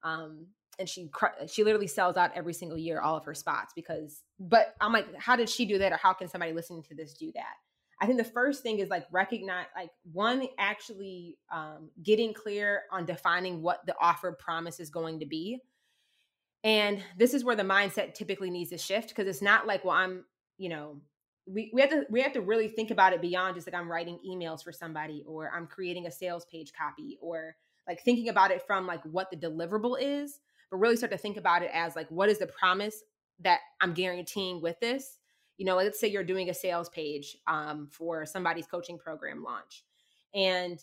[0.02, 0.46] Um,
[0.80, 1.08] and she
[1.46, 5.06] she literally sells out every single year all of her spots because but i'm like
[5.16, 7.54] how did she do that or how can somebody listening to this do that?
[8.00, 13.04] I think the first thing is like recognize like one actually um, getting clear on
[13.04, 15.58] defining what the offer promise is going to be.
[16.64, 19.96] And this is where the mindset typically needs to shift because it's not like well
[19.96, 20.24] i'm
[20.58, 21.00] you know
[21.46, 23.90] we, we have to we have to really think about it beyond just like i'm
[23.90, 27.56] writing emails for somebody or i'm creating a sales page copy or
[27.88, 30.40] like thinking about it from like what the deliverable is
[30.70, 33.02] but really start to think about it as like, what is the promise
[33.40, 35.18] that I'm guaranteeing with this?
[35.56, 39.84] You know, let's say you're doing a sales page um, for somebody's coaching program launch.
[40.34, 40.78] And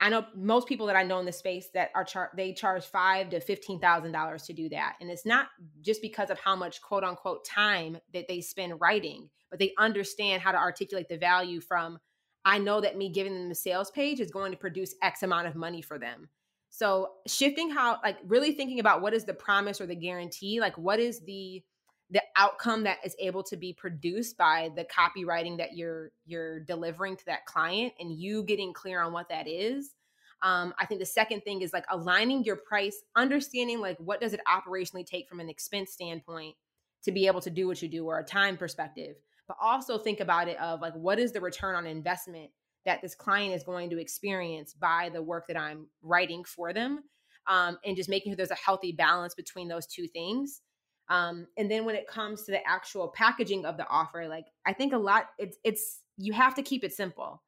[0.00, 2.84] I know most people that I know in the space that are char- they charge
[2.84, 5.48] five to fifteen thousand dollars to do that, and it's not
[5.82, 10.42] just because of how much quote unquote time that they spend writing, but they understand
[10.42, 11.98] how to articulate the value from.
[12.44, 15.48] I know that me giving them the sales page is going to produce X amount
[15.48, 16.28] of money for them.
[16.70, 20.76] So shifting how like really thinking about what is the promise or the guarantee, like
[20.76, 21.62] what is the
[22.10, 27.16] the outcome that is able to be produced by the copywriting that you're you're delivering
[27.16, 29.94] to that client and you getting clear on what that is
[30.42, 34.32] um, i think the second thing is like aligning your price understanding like what does
[34.32, 36.54] it operationally take from an expense standpoint
[37.02, 40.20] to be able to do what you do or a time perspective but also think
[40.20, 42.50] about it of like what is the return on investment
[42.84, 47.04] that this client is going to experience by the work that I'm writing for them.
[47.46, 50.60] Um, and just making sure there's a healthy balance between those two things.
[51.08, 54.74] Um, and then when it comes to the actual packaging of the offer, like I
[54.74, 57.42] think a lot, it's it's you have to keep it simple.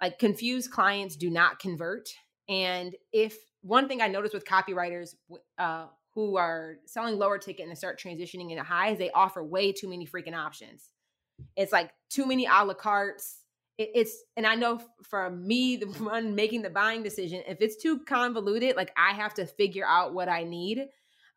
[0.00, 2.08] Like confused clients do not convert.
[2.48, 5.14] And if one thing I noticed with copywriters
[5.58, 9.88] uh, who are selling lower ticket and start transitioning into highs, they offer way too
[9.88, 10.90] many freaking options.
[11.56, 13.41] It's like too many a la cartes
[13.78, 18.00] it's and I know for me, the one making the buying decision, if it's too
[18.00, 20.88] convoluted, like I have to figure out what I need.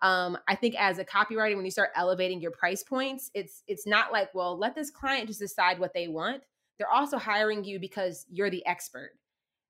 [0.01, 3.87] um, I think as a copywriter, when you start elevating your price points, it's it's
[3.87, 6.43] not like, well, let this client just decide what they want.
[6.77, 9.11] They're also hiring you because you're the expert.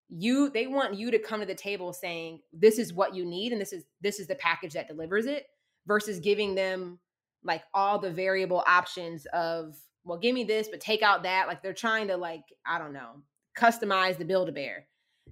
[0.10, 3.52] You they want you to come to the table saying, this is what you need,
[3.52, 5.48] and this is this is the package that delivers it,
[5.88, 7.00] versus giving them
[7.44, 9.76] like all the variable options of,
[10.06, 11.48] well, give me this, but take out that.
[11.48, 13.22] Like they're trying to like, I don't know,
[13.58, 14.86] customize the build a bear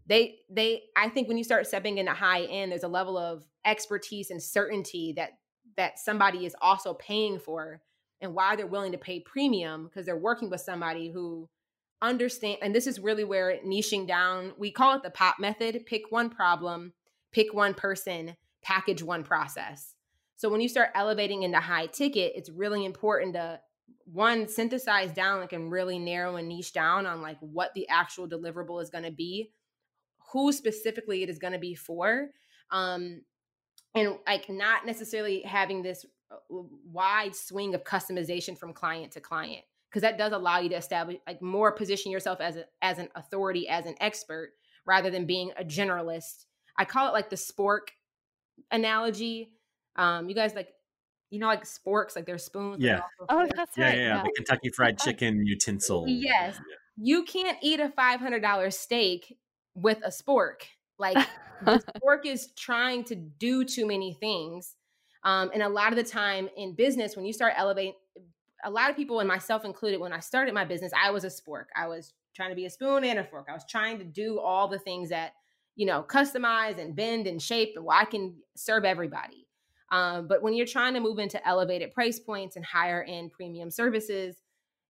[0.07, 3.45] they they i think when you start stepping into high end there's a level of
[3.65, 5.32] expertise and certainty that
[5.78, 7.82] that somebody is also paying for
[8.21, 11.49] and why they're willing to pay premium because they're working with somebody who
[12.01, 16.03] understand and this is really where niching down we call it the pop method pick
[16.09, 16.93] one problem
[17.32, 19.95] pick one person package one process
[20.36, 23.59] so when you start elevating into high ticket it's really important to
[24.05, 28.27] one synthesize down like and really narrow and niche down on like what the actual
[28.27, 29.51] deliverable is going to be
[30.31, 32.27] who specifically it is going to be for
[32.71, 33.21] um
[33.95, 36.36] and like not necessarily having this uh,
[36.91, 41.17] wide swing of customization from client to client because that does allow you to establish
[41.27, 44.53] like more position yourself as a, as an authority as an expert
[44.86, 46.45] rather than being a generalist.
[46.77, 47.89] I call it like the spork
[48.71, 49.53] analogy.
[49.95, 50.69] Um you guys like
[51.34, 54.31] you know like sporks like their spoons yeah oh that's yeah, right yeah, yeah, the
[54.36, 56.59] kentucky fried chicken utensil yes
[56.97, 59.38] you can't eat a $500 steak
[59.75, 60.63] with a spork.
[60.99, 61.17] Like
[61.63, 64.75] the spork is trying to do too many things.
[65.23, 67.93] Um, and a lot of the time in business, when you start elevating,
[68.65, 71.27] a lot of people, and myself included, when I started my business, I was a
[71.27, 71.65] spork.
[71.75, 73.47] I was trying to be a spoon and a fork.
[73.49, 75.34] I was trying to do all the things that,
[75.75, 79.47] you know, customize and bend and shape, and well, I can serve everybody.
[79.94, 83.70] Um, but when you're trying to move into elevated price points and higher end premium
[83.70, 84.41] services,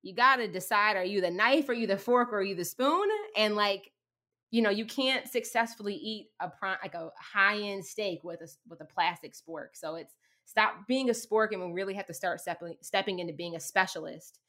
[0.01, 2.55] you got to decide are you the knife, are you the fork, or are you
[2.55, 3.09] the spoon?
[3.35, 3.91] And like
[4.49, 6.49] you know you can't successfully eat a
[6.81, 9.69] like a high end steak with a with a plastic spork.
[9.73, 13.33] So it's stop being a spork and we really have to start stepping stepping into
[13.33, 14.39] being a specialist.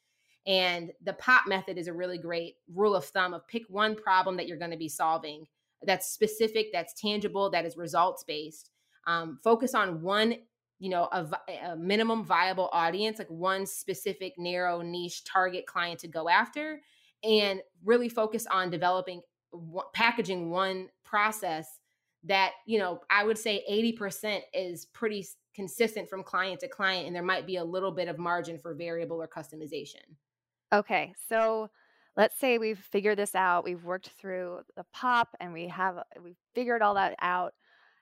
[0.47, 4.37] And the pop method is a really great rule of thumb of pick one problem
[4.37, 5.47] that you're going to be solving
[5.85, 8.71] that's specific, that's tangible, that is results based.
[9.07, 10.35] Um, focus on one,
[10.79, 11.27] you know, a,
[11.71, 16.81] a minimum viable audience, like one specific narrow niche target client to go after,
[17.23, 19.21] and really focus on developing
[19.93, 21.79] packaging one process
[22.23, 27.15] that you know i would say 80% is pretty consistent from client to client and
[27.15, 30.03] there might be a little bit of margin for variable or customization.
[30.73, 31.69] Okay so
[32.17, 36.35] let's say we've figured this out we've worked through the pop and we have we've
[36.53, 37.53] figured all that out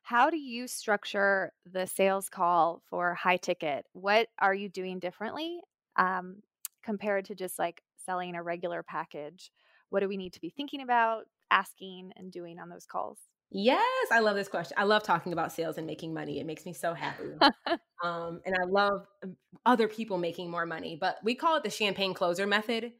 [0.04, 5.60] how do you structure the sales call for high ticket what are you doing differently
[5.95, 6.38] um,
[6.84, 9.51] compared to just like selling a regular package
[9.89, 13.20] what do we need to be thinking about asking and doing on those calls?
[13.51, 14.76] Yes, I love this question.
[14.80, 16.39] I love talking about sales and making money.
[16.39, 17.26] It makes me so happy.
[18.04, 19.38] um, and I love um,
[19.68, 22.93] other people making more money, but we call it the champagne closer method.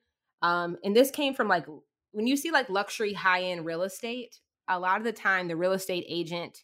[0.44, 1.66] Um, and this came from like
[2.12, 5.56] when you see like luxury high end real estate, a lot of the time the
[5.56, 6.60] real estate agent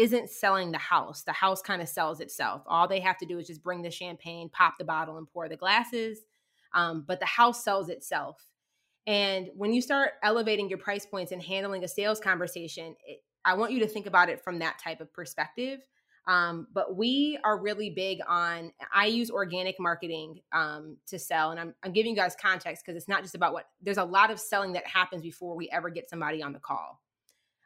[0.00, 1.24] isn't selling the house.
[1.24, 2.62] The house kind of sells itself.
[2.66, 5.46] All they have to do is just bring the champagne, pop the bottle, and pour
[5.46, 6.20] the glasses.
[6.72, 8.46] Um, but the house sells itself.
[9.06, 13.54] And when you start elevating your price points and handling a sales conversation, it, I
[13.54, 15.80] want you to think about it from that type of perspective.
[16.26, 21.50] Um, but we are really big on, I use organic marketing um, to sell.
[21.50, 24.04] And I'm, I'm giving you guys context because it's not just about what, there's a
[24.04, 27.02] lot of selling that happens before we ever get somebody on the call.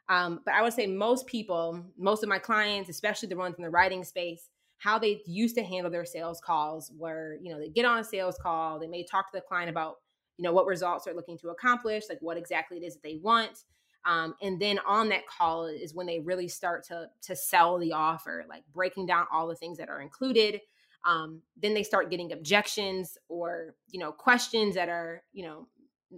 [0.07, 3.63] Um, but I would say most people, most of my clients, especially the ones in
[3.63, 7.69] the writing space, how they used to handle their sales calls were, you know, they
[7.69, 9.95] get on a sales call, they may talk to the client about
[10.37, 13.19] you know what results they're looking to accomplish like what exactly it is that they
[13.21, 13.63] want.
[14.05, 17.93] Um, and then on that call is when they really start to to sell the
[17.93, 20.61] offer like breaking down all the things that are included.
[21.05, 25.67] Um, then they start getting objections or you know questions that are you know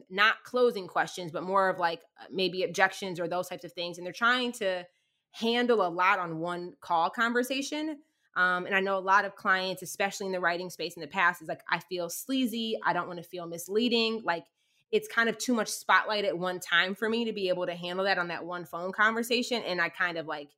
[0.10, 3.98] not closing questions but more of like uh, maybe objections or those types of things
[3.98, 4.86] and they're trying to
[5.32, 7.98] handle a lot on one call conversation
[8.38, 11.08] um, and I know a lot of clients, especially in the writing space in the
[11.08, 12.78] past, is like, I feel sleazy.
[12.86, 14.22] I don't want to feel misleading.
[14.24, 14.46] Like,
[14.92, 17.74] it's kind of too much spotlight at one time for me to be able to
[17.74, 19.64] handle that on that one phone conversation.
[19.64, 20.52] And I kind of like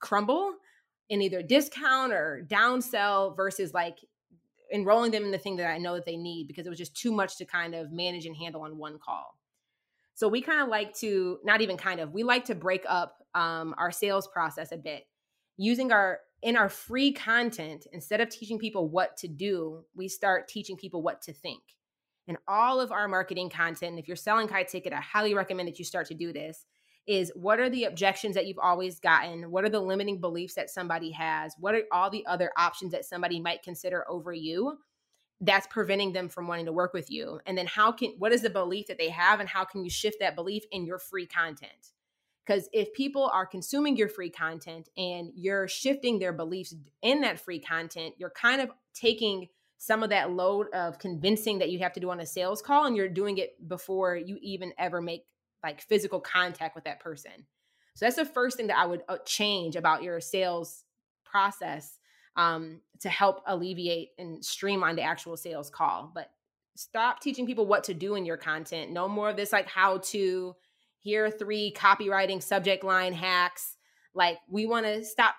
[0.00, 0.54] crumble
[1.10, 3.98] in either discount or downsell versus like
[4.70, 6.96] enrolling them in the thing that I know that they need because it was just
[6.96, 9.38] too much to kind of manage and handle on one call.
[10.14, 13.18] So we kind of like to, not even kind of, we like to break up
[13.34, 15.04] um, our sales process a bit
[15.56, 20.46] using our in our free content, instead of teaching people what to do, we start
[20.48, 21.60] teaching people what to think.
[22.28, 25.78] And all of our marketing content, if you're selling high ticket, I highly recommend that
[25.78, 26.64] you start to do this,
[27.08, 29.50] is what are the objections that you've always gotten?
[29.50, 31.54] What are the limiting beliefs that somebody has?
[31.58, 34.78] What are all the other options that somebody might consider over you?
[35.40, 37.40] That's preventing them from wanting to work with you.
[37.46, 39.90] And then how can what is the belief that they have and how can you
[39.90, 41.92] shift that belief in your free content?
[42.46, 47.40] Because if people are consuming your free content and you're shifting their beliefs in that
[47.40, 49.48] free content, you're kind of taking
[49.78, 52.84] some of that load of convincing that you have to do on a sales call
[52.84, 55.24] and you're doing it before you even ever make
[55.62, 57.32] like physical contact with that person.
[57.94, 60.84] So that's the first thing that I would uh, change about your sales
[61.24, 61.98] process
[62.36, 66.12] um, to help alleviate and streamline the actual sales call.
[66.14, 66.30] But
[66.76, 68.92] stop teaching people what to do in your content.
[68.92, 70.54] No more of this like how to.
[71.00, 73.76] Here are three copywriting subject line hacks.
[74.14, 75.34] Like we want to stop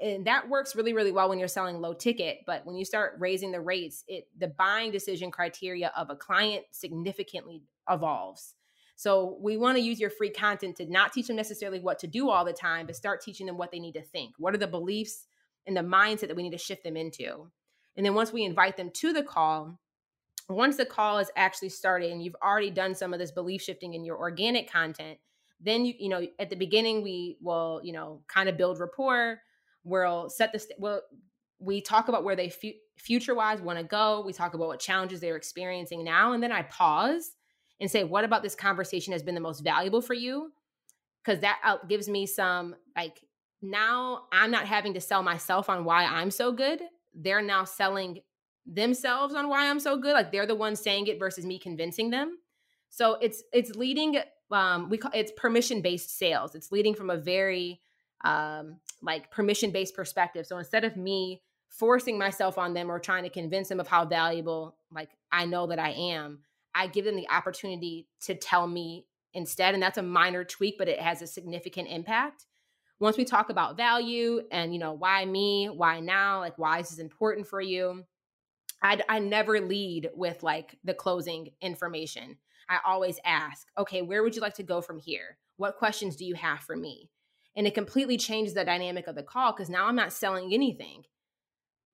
[0.00, 3.14] and that works really really well when you're selling low ticket but when you start
[3.18, 8.55] raising the rates it the buying decision criteria of a client significantly evolves
[8.96, 12.06] so we want to use your free content to not teach them necessarily what to
[12.06, 14.34] do all the time but start teaching them what they need to think.
[14.38, 15.26] What are the beliefs
[15.66, 17.50] and the mindset that we need to shift them into?
[17.96, 19.78] And then once we invite them to the call
[20.48, 23.94] once the call is actually started and you've already done some of this belief shifting
[23.94, 25.18] in your organic content
[25.60, 29.40] then you you know at the beginning we will you know kind of build rapport.
[29.84, 31.02] We'll set the st- well
[31.58, 34.22] we talk about where they fu- future wise want to go.
[34.26, 37.35] We talk about what challenges they're experiencing now and then i pause
[37.80, 40.52] and say what about this conversation has been the most valuable for you?
[41.24, 43.20] Because that gives me some like
[43.62, 46.80] now i'm not having to sell myself on why i'm so good.
[47.14, 48.20] They're now selling
[48.66, 52.10] themselves on why i'm so good like they're the ones saying it versus me convincing
[52.10, 52.38] them.
[52.90, 54.18] So it's it's leading
[54.50, 56.54] um we call it's permission based sales.
[56.54, 57.80] It's leading from a very
[58.24, 60.46] um, like permission based perspective.
[60.46, 64.04] So instead of me forcing myself on them or trying to convince them of how
[64.04, 66.40] valuable like I know that I am,
[66.76, 69.74] I give them the opportunity to tell me instead.
[69.74, 72.46] And that's a minor tweak, but it has a significant impact.
[72.98, 76.90] Once we talk about value and you know why me, why now, like why is
[76.90, 78.04] this important for you,
[78.82, 82.38] I I never lead with like the closing information.
[82.68, 85.38] I always ask, okay, where would you like to go from here?
[85.56, 87.10] What questions do you have for me?
[87.54, 91.04] And it completely changes the dynamic of the call because now I'm not selling anything.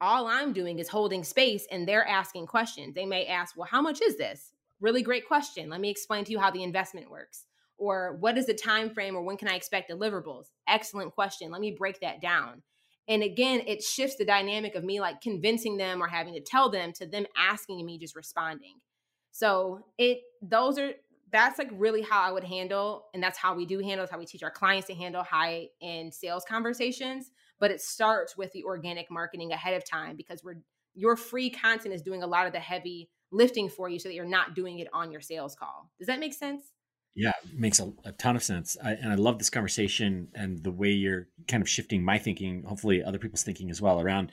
[0.01, 2.95] All I'm doing is holding space and they're asking questions.
[2.95, 4.52] They may ask, Well, how much is this?
[4.83, 5.71] Really great question.
[5.71, 7.47] Let me explain to you how the investment works.
[7.79, 10.47] Or what is the time frame or when can I expect deliverables?
[10.69, 11.53] Excellent question.
[11.53, 12.63] Let me break that down.
[13.09, 16.69] And again, it shifts the dynamic of me like convincing them or having to tell
[16.69, 18.75] them to them asking me just responding.
[19.31, 20.91] So it those are
[21.31, 24.19] that's like really how I would handle, and that's how we do handle, that's how
[24.19, 27.31] we teach our clients to handle high end sales conversations.
[27.59, 30.59] But it starts with the organic marketing ahead of time because we're
[30.95, 34.15] your free content is doing a lot of the heavy lifting for you so that
[34.15, 35.91] you're not doing it on your sales call.
[35.99, 36.63] Does that make sense?
[37.15, 38.77] Yeah, makes a, a ton of sense.
[38.83, 42.63] I, and I love this conversation and the way you're kind of shifting my thinking,
[42.63, 44.33] hopefully other people's thinking as well around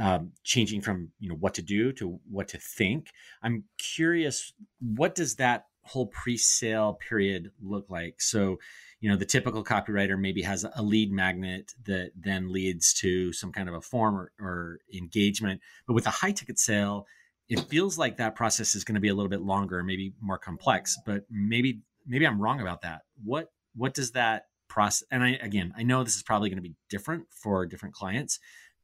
[0.00, 3.10] um, changing from you know what to do to what to think.
[3.42, 8.20] I'm curious, what does that whole pre-sale period look like?
[8.20, 8.58] So,
[9.00, 13.52] you know, the typical copywriter maybe has a lead magnet that then leads to some
[13.52, 15.60] kind of a form or, or engagement.
[15.86, 17.06] But with a high ticket sale,
[17.48, 20.38] it feels like that process is going to be a little bit longer, maybe more
[20.38, 20.98] complex.
[21.04, 23.02] But maybe maybe I'm wrong about that.
[23.22, 25.06] What what does that process?
[25.10, 28.38] And I again, I know this is probably going to be different for different clients.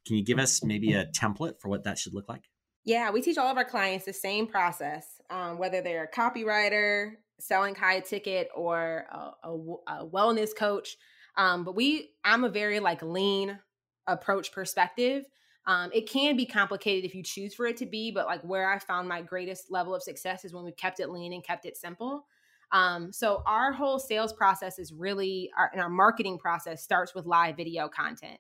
[0.07, 2.45] Can you give us maybe a template for what that should look like?
[2.85, 7.13] Yeah, we teach all of our clients the same process, um, whether they're a copywriter,
[7.39, 9.53] selling high ticket, or a, a,
[9.99, 10.97] a wellness coach.
[11.37, 13.59] Um, but we, I'm a very like lean
[14.07, 15.25] approach perspective.
[15.71, 18.69] Um, it can be complicated if you choose for it to be, but like where
[18.69, 21.65] I found my greatest level of success is when we kept it lean and kept
[21.65, 22.27] it simple.
[22.73, 27.25] Um, so our whole sales process is really, our, and our marketing process starts with
[27.25, 28.39] live video content.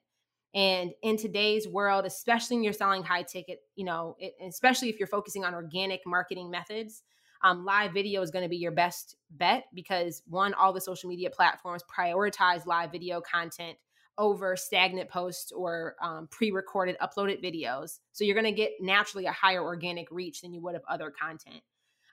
[0.54, 4.98] And in today's world, especially when you're selling high ticket, you know, it, especially if
[4.98, 7.04] you're focusing on organic marketing methods,
[7.44, 11.08] um, live video is going to be your best bet because one, all the social
[11.08, 13.78] media platforms prioritize live video content
[14.20, 17.98] over stagnant posts or um, pre-recorded uploaded videos.
[18.12, 21.10] So you're going to get naturally a higher organic reach than you would of other
[21.10, 21.62] content.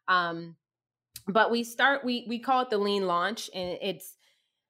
[0.08, 0.56] Um,
[1.28, 4.16] but we start we we call it the lean launch, and it's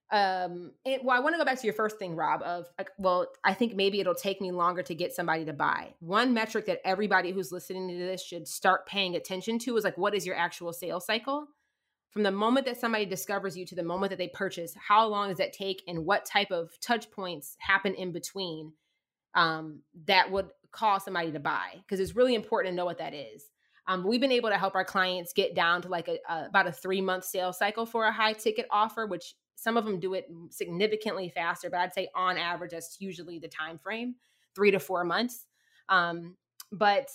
[0.09, 2.89] um it, well i want to go back to your first thing rob of like,
[2.97, 6.65] well i think maybe it'll take me longer to get somebody to buy one metric
[6.65, 10.25] that everybody who's listening to this should start paying attention to is like what is
[10.25, 11.49] your actual sales cycle
[12.11, 15.29] from the moment that somebody discovers you to the moment that they purchase how long
[15.29, 18.73] does that take and what type of touch points happen in between
[19.35, 23.13] um, that would cause somebody to buy because it's really important to know what that
[23.13, 23.45] is
[23.89, 26.67] um, we've been able to help our clients get down to like a, a about
[26.67, 30.13] a three month sales cycle for a high ticket offer which some of them do
[30.13, 34.15] it significantly faster, but I'd say on average, that's usually the time frame,
[34.55, 35.47] three to four months.
[35.89, 36.35] Um,
[36.71, 37.09] but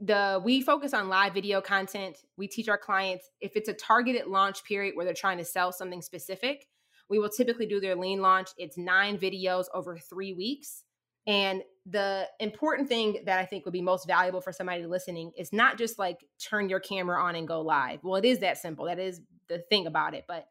[0.00, 2.18] the we focus on live video content.
[2.36, 5.72] We teach our clients if it's a targeted launch period where they're trying to sell
[5.72, 6.66] something specific,
[7.08, 8.50] we will typically do their lean launch.
[8.58, 10.82] It's nine videos over three weeks.
[11.26, 15.52] And the important thing that I think would be most valuable for somebody listening is
[15.52, 18.00] not just like turn your camera on and go live.
[18.04, 18.84] Well, it is that simple.
[18.84, 20.24] That is the thing about it.
[20.28, 20.46] But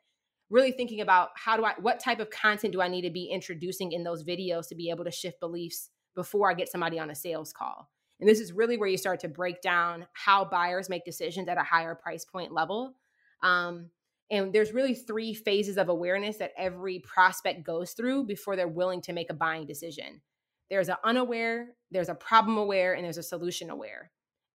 [0.50, 3.26] really thinking about how do I, what type of content do I need to be
[3.26, 7.10] introducing in those videos to be able to shift beliefs before I get somebody on
[7.10, 7.89] a sales call?
[8.20, 11.57] And this is really where you start to break down how buyers make decisions at
[11.57, 12.95] a higher price point level.
[13.43, 13.89] Um,
[14.32, 19.01] and there's really three phases of awareness that every prospect goes through before they're willing
[19.01, 20.22] to make a buying decision.
[20.70, 24.11] There's an unaware, there's a problem aware, and there's a solution aware.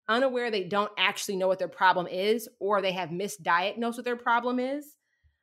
[0.09, 4.17] Unaware, they don't actually know what their problem is, or they have misdiagnosed what their
[4.17, 4.97] problem is.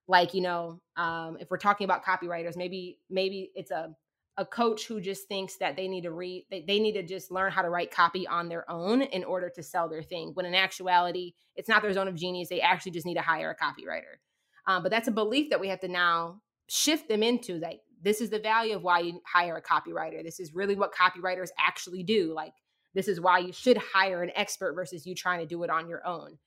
[0.08, 3.94] Like, you know, um, if we're talking about copywriters, maybe maybe it's a
[4.38, 7.30] a coach who just thinks that they need to read they, they need to just
[7.30, 10.46] learn how to write copy on their own in order to sell their thing when
[10.46, 13.64] in actuality it's not their zone of genius they actually just need to hire a
[13.64, 14.16] copywriter.
[14.66, 18.20] Um, but that's a belief that we have to now shift them into like this
[18.20, 20.22] is the value of why you hire a copywriter.
[20.22, 22.32] This is really what copywriters actually do.
[22.32, 22.52] Like
[22.94, 25.88] this is why you should hire an expert versus you trying to do it on
[25.88, 26.38] your own.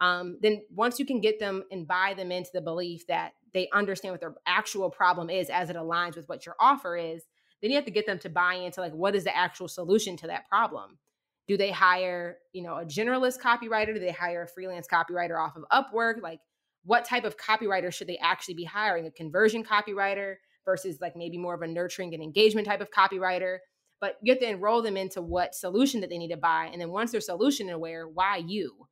[0.00, 3.68] Um, then once you can get them and buy them into the belief that they
[3.72, 7.24] understand what their actual problem is as it aligns with what your offer is
[7.60, 10.16] then you have to get them to buy into like what is the actual solution
[10.18, 10.98] to that problem?
[11.46, 13.94] Do they hire you know a generalist copywriter?
[13.94, 16.22] Do they hire a freelance copywriter off of upwork?
[16.22, 16.40] Like
[16.84, 19.06] what type of copywriter should they actually be hiring?
[19.06, 23.58] A conversion copywriter versus like maybe more of a nurturing and engagement type of copywriter?
[24.00, 26.80] But you have to enroll them into what solution that they need to buy and
[26.80, 28.86] then once they're solution aware why you?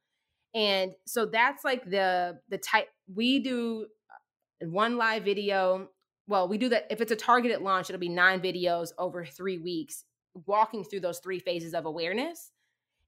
[0.55, 5.89] And so that's like the the type we do uh, one live video
[6.27, 9.59] well, we do that if it's a targeted launch, it'll be nine videos over three
[9.59, 10.05] weeks,
[10.47, 12.51] walking through those three phases of awareness.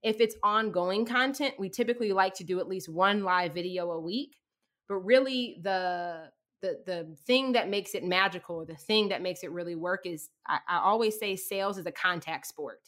[0.03, 4.01] If it's ongoing content, we typically like to do at least one live video a
[4.01, 4.37] week.
[4.89, 6.31] But really, the
[6.63, 10.31] the the thing that makes it magical, the thing that makes it really work is
[10.47, 12.81] I, I always say sales is a contact sport.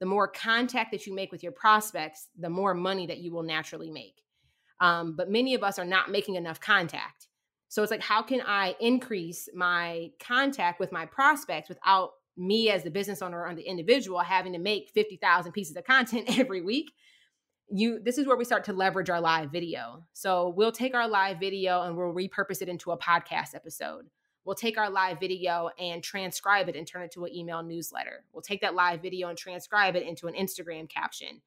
[0.00, 3.44] The more contact that you make with your prospects, the more money that you will
[3.44, 4.22] naturally make.
[4.80, 7.28] Um, but many of us are not making enough contact.
[7.72, 12.82] So it's like, how can I increase my contact with my prospects without me as
[12.82, 16.92] the business owner or the individual having to make 50,000 pieces of content every week?
[17.70, 20.04] You this is where we start to leverage our live video.
[20.12, 24.04] So we'll take our live video and we'll repurpose it into a podcast episode.
[24.44, 28.24] We'll take our live video and transcribe it and turn it to an email newsletter.
[28.34, 31.40] We'll take that live video and transcribe it into an Instagram caption.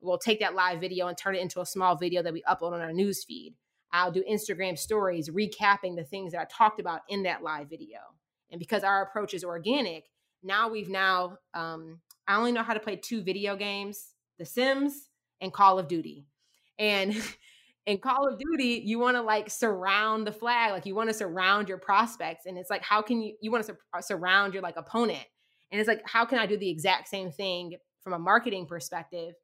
[0.00, 2.72] We'll take that live video and turn it into a small video that we upload
[2.72, 3.56] on our news feed.
[3.92, 7.98] I'll do Instagram stories recapping the things that I talked about in that live video.
[8.50, 10.04] And because our approach is organic,
[10.42, 15.08] now we've now um, I only know how to play two video games, The Sims
[15.40, 16.26] and Call of Duty.
[16.78, 17.14] And
[17.86, 21.14] in Call of Duty, you want to like surround the flag, like you want to
[21.14, 22.46] surround your prospects.
[22.46, 25.24] And it's like, how can you, you want to sur- surround your like opponent?
[25.70, 29.34] And it's like, how can I do the exact same thing from a marketing perspective?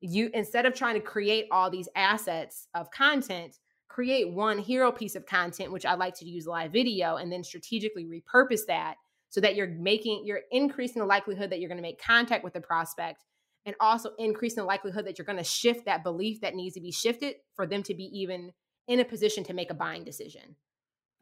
[0.00, 3.56] You, instead of trying to create all these assets of content,
[3.94, 7.44] create one hero piece of content, which I like to use live video, and then
[7.44, 8.96] strategically repurpose that
[9.28, 12.54] so that you're making, you're increasing the likelihood that you're going to make contact with
[12.54, 13.22] the prospect
[13.66, 16.80] and also increasing the likelihood that you're going to shift that belief that needs to
[16.80, 18.50] be shifted for them to be even
[18.88, 20.56] in a position to make a buying decision.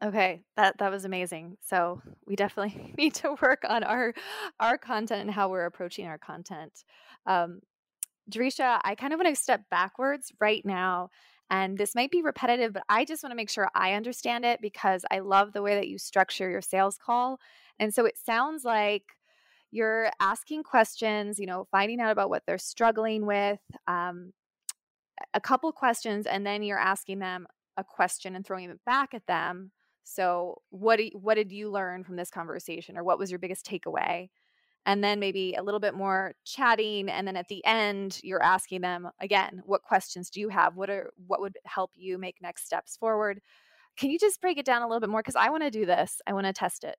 [0.03, 1.57] Okay, that that was amazing.
[1.61, 4.15] So we definitely need to work on our
[4.59, 6.73] our content and how we're approaching our content.
[7.27, 7.59] Um,
[8.31, 11.09] Jereshia, I kind of want to step backwards right now
[11.49, 14.61] and this might be repetitive, but I just want to make sure I understand it
[14.61, 17.39] because I love the way that you structure your sales call.
[17.79, 19.03] And so it sounds like
[19.71, 24.33] you're asking questions, you know, finding out about what they're struggling with, um,
[25.33, 29.25] a couple questions, and then you're asking them a question and throwing it back at
[29.27, 29.71] them.
[30.03, 33.39] So, what do you, what did you learn from this conversation, or what was your
[33.39, 34.29] biggest takeaway?
[34.85, 38.81] And then maybe a little bit more chatting and then at the end you're asking
[38.81, 40.75] them again what questions do you have?
[40.75, 43.41] What are what would help you make next steps forward?
[43.97, 45.21] Can you just break it down a little bit more?
[45.21, 46.21] Because i want to do this.
[46.27, 46.95] I want to test it.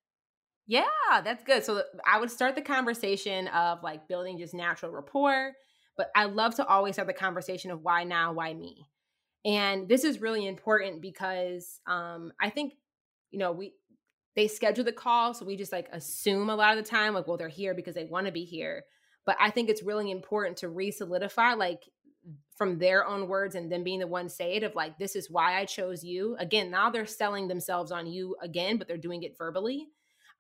[0.67, 0.85] Yeah
[1.23, 1.65] that's good.
[1.65, 5.53] So i would start the conversation of like building just natural rapport
[5.97, 8.89] but i love to always have the conversation of why now why me?
[9.47, 12.75] And this is really important because um, i think
[13.31, 13.75] you know we
[14.37, 17.27] they schedule the call so we just like assume a lot of the time like
[17.27, 18.85] well they're here because they want to be here.
[19.27, 21.83] But i think it's really important to re-solidify like
[22.57, 25.31] from their own words and them being the one say it of like this is
[25.31, 26.37] why i chose you.
[26.39, 29.89] Again now they're selling themselves on you again but they're doing it verbally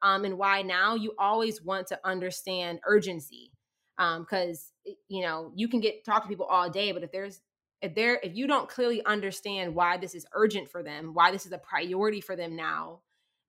[0.02, 3.50] um, and why now you always want to understand urgency
[3.96, 7.40] because um, you know you can get talk to people all day but if there's
[7.80, 11.46] if there if you don't clearly understand why this is urgent for them why this
[11.46, 13.00] is a priority for them now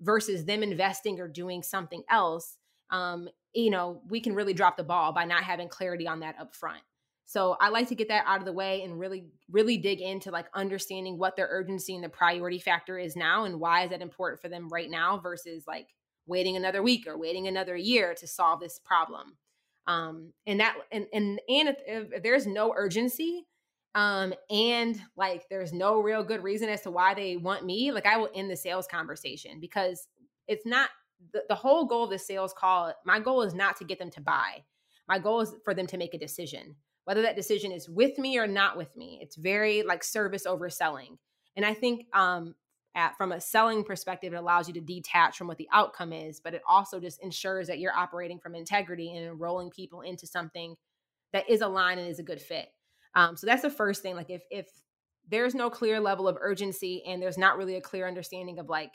[0.02, 2.58] versus them investing or doing something else
[2.91, 6.36] um, you know we can really drop the ball by not having clarity on that
[6.39, 6.82] up front
[7.26, 10.30] so I like to get that out of the way and really, really dig into
[10.30, 14.02] like understanding what their urgency and the priority factor is now and why is that
[14.02, 15.88] important for them right now versus like
[16.28, 19.38] waiting another week or waiting another year to solve this problem.
[19.88, 21.78] Um, and that and and and if,
[22.14, 23.46] if there's no urgency,
[23.96, 28.06] um, and like there's no real good reason as to why they want me, like
[28.06, 30.08] I will end the sales conversation because
[30.48, 30.89] it's not
[31.34, 32.93] the, the whole goal of the sales call.
[33.06, 34.64] My goal is not to get them to buy.
[35.08, 36.76] My goal is for them to make a decision
[37.06, 39.20] whether that decision is with me or not with me.
[39.22, 41.18] It's very like service over selling.
[41.56, 42.56] And I think um,
[42.96, 46.39] at, from a selling perspective, it allows you to detach from what the outcome is,
[46.39, 50.76] but it also just ensures that you're operating from integrity and enrolling people into something
[51.32, 52.68] that is aligned and is a good fit.
[53.16, 54.16] Um, so that's the first thing.
[54.16, 54.68] Like if if
[55.28, 58.91] there's no clear level of urgency and there's not really a clear understanding of like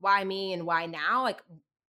[0.00, 1.42] why me and why now, like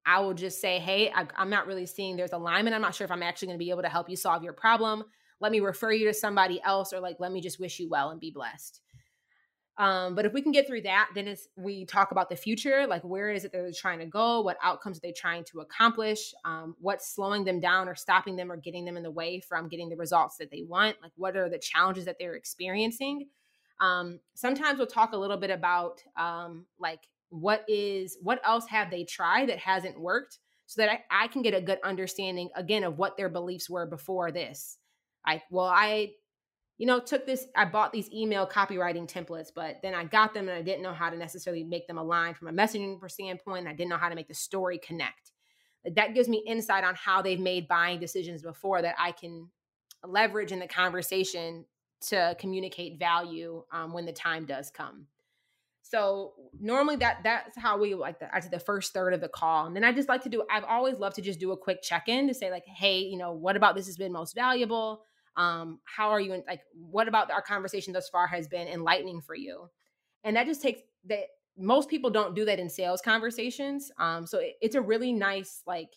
[0.06, 2.76] I will just say, hey, I, I'm not really seeing there's alignment.
[2.76, 4.54] I'm not sure if I'm actually going to be able to help you solve your
[4.54, 5.04] problem
[5.44, 8.10] let me refer you to somebody else or like let me just wish you well
[8.10, 8.80] and be blessed
[9.78, 12.86] um, but if we can get through that then it's we talk about the future
[12.88, 14.42] like where is it they're trying to go?
[14.42, 16.34] What outcomes are they trying to accomplish?
[16.46, 19.68] Um, what's slowing them down or stopping them or getting them in the way from
[19.68, 20.98] getting the results that they want?
[21.02, 23.30] Like what are the challenges that they're experiencing?
[23.82, 28.92] Um, sometimes we'll talk a little bit about um, like what is what else have
[28.92, 32.84] they tried that hasn't worked so that I, I can get a good understanding again
[32.84, 34.78] of what their beliefs were before this.
[35.26, 36.12] Like, well, I,
[36.84, 40.50] you know, took this, I bought these email copywriting templates, but then I got them
[40.50, 43.70] and I didn't know how to necessarily make them align from a messaging standpoint.
[43.70, 45.32] I didn't know how to make the story connect.
[45.96, 49.50] That gives me insight on how they've made buying decisions before that I can
[50.06, 51.64] leverage in the conversation
[52.10, 55.08] to communicate value um, when the time does come.
[55.84, 59.68] So normally that that's how we like the, I the first third of the call.
[59.68, 61.82] And then I just like to do I've always loved to just do a quick
[61.82, 65.06] check-in to say like, hey, you know, what about this has been most valuable?
[65.38, 69.22] Um how are you in, like what about our conversation thus far has been enlightening
[69.22, 69.70] for you?
[70.24, 71.26] And that just takes that
[71.58, 75.62] most people don't do that in sales conversations um so it, it's a really nice
[75.68, 75.90] like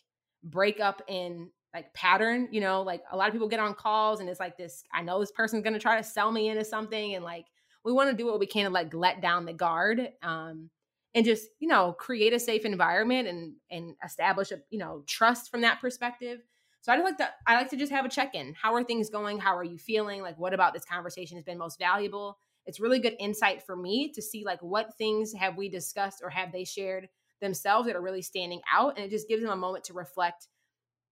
[0.44, 4.28] breakup in like pattern you know like a lot of people get on calls and
[4.28, 7.14] it's like this i know this person's going to try to sell me into something
[7.14, 7.46] and like
[7.84, 10.70] we want to do what we can to like let down the guard um
[11.14, 15.50] and just you know create a safe environment and and establish a you know trust
[15.50, 16.40] from that perspective
[16.86, 18.54] so I just like to I like to just have a check-in.
[18.54, 19.40] How are things going?
[19.40, 20.22] How are you feeling?
[20.22, 22.38] Like what about this conversation has been most valuable?
[22.64, 26.30] It's really good insight for me to see like what things have we discussed or
[26.30, 27.08] have they shared
[27.40, 30.46] themselves that are really standing out and it just gives them a moment to reflect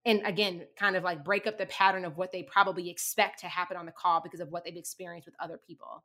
[0.05, 3.49] and again kind of like break up the pattern of what they probably expect to
[3.49, 6.05] happen on the call because of what they've experienced with other people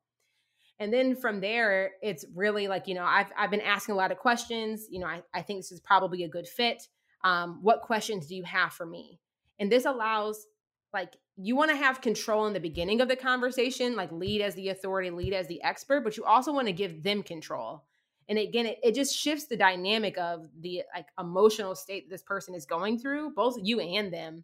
[0.79, 4.11] and then from there it's really like you know i've, I've been asking a lot
[4.11, 6.81] of questions you know I, I think this is probably a good fit
[7.23, 9.19] um, what questions do you have for me
[9.59, 10.47] and this allows
[10.93, 14.55] like you want to have control in the beginning of the conversation, like lead as
[14.55, 17.83] the authority, lead as the expert, but you also want to give them control.
[18.27, 22.53] And again, it, it just shifts the dynamic of the like emotional state this person
[22.53, 24.43] is going through, both you and them,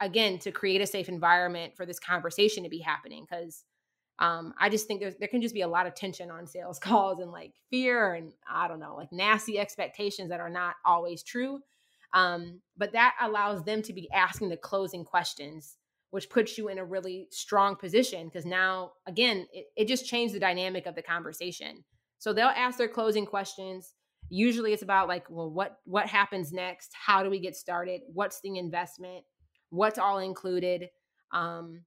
[0.00, 3.26] again, to create a safe environment for this conversation to be happening.
[3.26, 3.64] Cause
[4.20, 6.78] um, I just think there's there can just be a lot of tension on sales
[6.80, 11.22] calls and like fear and I don't know, like nasty expectations that are not always
[11.22, 11.60] true.
[12.14, 15.76] Um, but that allows them to be asking the closing questions,
[16.10, 20.32] which puts you in a really strong position because now, again, it, it just changed
[20.32, 21.84] the dynamic of the conversation.
[22.18, 23.94] So they'll ask their closing questions.
[24.30, 26.92] Usually it's about like, well, what what happens next?
[26.94, 28.00] How do we get started?
[28.12, 29.24] What's the investment?
[29.70, 30.88] What's all included?
[31.32, 31.82] Um,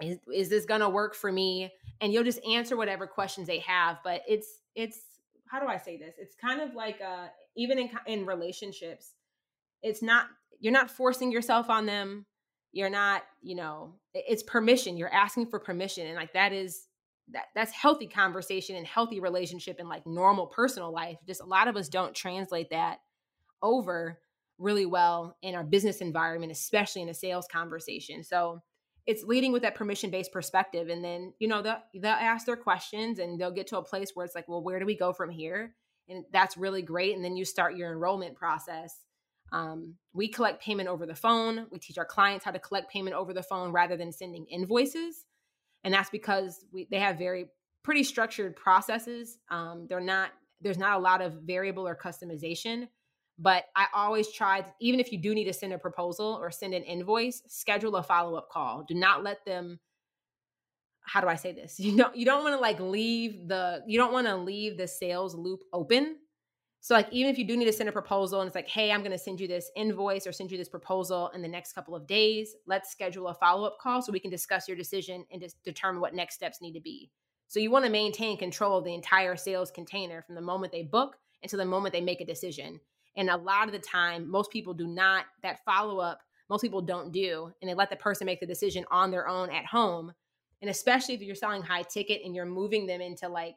[0.00, 1.70] is, is this gonna work for me?
[2.00, 3.98] And you'll just answer whatever questions they have.
[4.02, 4.98] But it's it's
[5.48, 6.14] how do I say this?
[6.18, 9.12] It's kind of like uh, even in in relationships,
[9.86, 10.26] it's not
[10.58, 12.26] you're not forcing yourself on them.
[12.72, 14.96] You're not you know it's permission.
[14.96, 16.88] You're asking for permission and like that is
[17.32, 21.16] that that's healthy conversation and healthy relationship and like normal personal life.
[21.26, 22.98] Just a lot of us don't translate that
[23.62, 24.18] over
[24.58, 28.24] really well in our business environment especially in a sales conversation.
[28.24, 28.62] So
[29.06, 32.56] it's leading with that permission based perspective and then you know they'll, they'll ask their
[32.56, 35.12] questions and they'll get to a place where it's like well where do we go
[35.12, 35.74] from here?
[36.08, 39.05] And that's really great and then you start your enrollment process
[39.52, 41.66] um, we collect payment over the phone.
[41.70, 45.24] We teach our clients how to collect payment over the phone rather than sending invoices.
[45.84, 47.46] and that's because we they have very
[47.82, 49.38] pretty structured processes.
[49.50, 50.30] Um, they're not
[50.60, 52.88] there's not a lot of variable or customization.
[53.38, 56.50] But I always try, to, even if you do need to send a proposal or
[56.50, 58.84] send an invoice, schedule a follow up call.
[58.88, 59.78] Do not let them.
[61.02, 61.78] How do I say this?
[61.78, 64.88] You know, you don't want to like leave the you don't want to leave the
[64.88, 66.16] sales loop open.
[66.80, 68.92] So like even if you do need to send a proposal and it's like, hey,
[68.92, 71.72] I'm going to send you this invoice or send you this proposal in the next
[71.72, 75.24] couple of days, let's schedule a follow up call so we can discuss your decision
[75.32, 77.10] and just determine what next steps need to be.
[77.48, 80.82] So you want to maintain control of the entire sales container from the moment they
[80.82, 82.80] book until the moment they make a decision.
[83.16, 86.82] And a lot of the time, most people do not, that follow up, most people
[86.82, 87.50] don't do.
[87.60, 90.12] And they let the person make the decision on their own at home.
[90.60, 93.56] And especially if you're selling high ticket and you're moving them into like,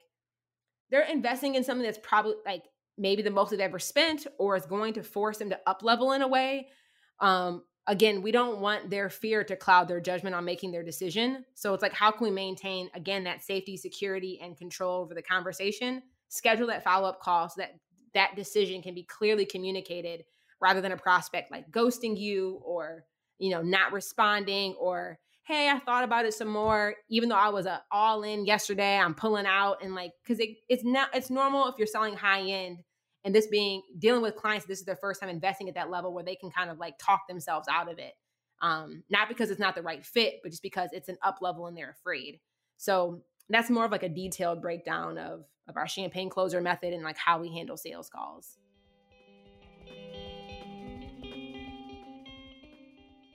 [0.89, 2.63] they're investing in something that's probably like
[2.99, 6.11] maybe the most they've ever spent or is going to force them to up level
[6.11, 6.67] in a way.
[7.19, 11.43] Um, again, we don't want their fear to cloud their judgment on making their decision.
[11.55, 15.23] So it's like, how can we maintain, again, that safety, security, and control over the
[15.23, 16.03] conversation?
[16.27, 17.71] Schedule that follow up call so that
[18.13, 20.23] that decision can be clearly communicated
[20.61, 23.05] rather than a prospect like ghosting you or,
[23.37, 27.49] you know, not responding or, hey, I thought about it some more, even though I
[27.49, 31.67] was all in yesterday, I'm pulling out and like, cause it, it's not, it's normal
[31.67, 32.79] if you're selling high end
[33.23, 36.13] and this being dealing with clients this is their first time investing at that level
[36.13, 38.13] where they can kind of like talk themselves out of it.
[38.61, 41.67] Um not because it's not the right fit but just because it's an up level
[41.67, 42.39] and they're afraid.
[42.77, 47.03] So that's more of like a detailed breakdown of of our champagne closer method and
[47.03, 48.57] like how we handle sales calls.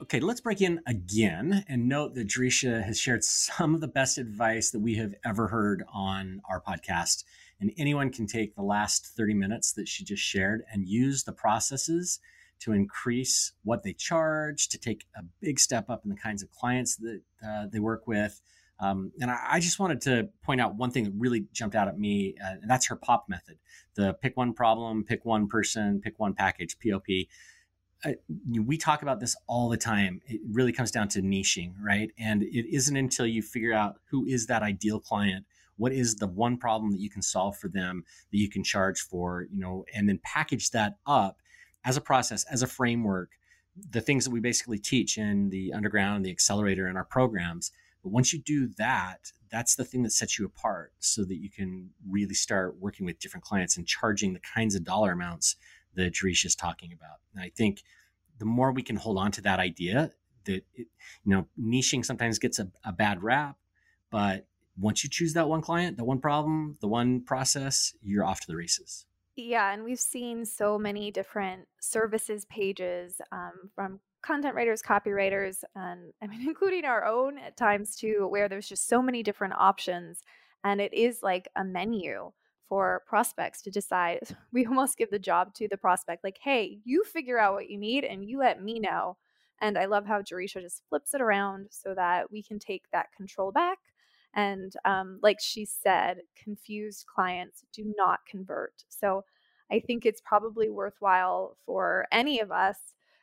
[0.04, 4.18] Okay, let's break in again and note that Jereshia has shared some of the best
[4.18, 7.24] advice that we have ever heard on our podcast.
[7.60, 11.32] And anyone can take the last 30 minutes that she just shared and use the
[11.32, 12.20] processes
[12.60, 16.50] to increase what they charge, to take a big step up in the kinds of
[16.50, 18.40] clients that uh, they work with.
[18.80, 21.86] Um, and I, I, just wanted to point out one thing that really jumped out
[21.86, 23.56] at me, uh, and that's her POP method
[23.94, 27.06] the pick one problem, pick one person, pick one package, POP
[28.66, 30.20] we talk about this all the time.
[30.26, 32.10] It really comes down to niching, right?
[32.18, 35.46] And it isn't until you figure out who is that ideal client,
[35.76, 39.00] what is the one problem that you can solve for them that you can charge
[39.00, 41.38] for, you know, and then package that up
[41.84, 43.30] as a process, as a framework,
[43.90, 47.72] the things that we basically teach in the underground, the accelerator, and our programs.
[48.02, 51.50] But once you do that, that's the thing that sets you apart so that you
[51.50, 55.56] can really start working with different clients and charging the kinds of dollar amounts
[55.94, 57.18] that Jereshia is talking about.
[57.34, 57.82] And I think
[58.38, 60.12] the more we can hold on to that idea
[60.44, 60.86] that it,
[61.24, 63.56] you know niching sometimes gets a, a bad rap,
[64.10, 64.46] but
[64.78, 68.46] once you choose that one client, the one problem, the one process, you're off to
[68.46, 69.06] the races.
[69.36, 76.12] Yeah, and we've seen so many different services pages um, from content writers, copywriters, and
[76.22, 80.22] I mean, including our own at times too, where there's just so many different options.
[80.62, 82.32] And it is like a menu
[82.68, 84.20] for prospects to decide.
[84.52, 87.76] We almost give the job to the prospect, like, hey, you figure out what you
[87.76, 89.16] need and you let me know.
[89.60, 93.08] And I love how Jereshia just flips it around so that we can take that
[93.16, 93.78] control back.
[94.34, 98.84] And um, like she said, confused clients do not convert.
[98.88, 99.24] So
[99.70, 102.78] I think it's probably worthwhile for any of us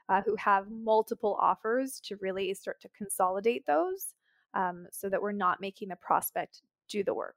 [0.09, 4.13] uh, who have multiple offers to really start to consolidate those
[4.53, 7.35] um, so that we're not making the prospect do the work.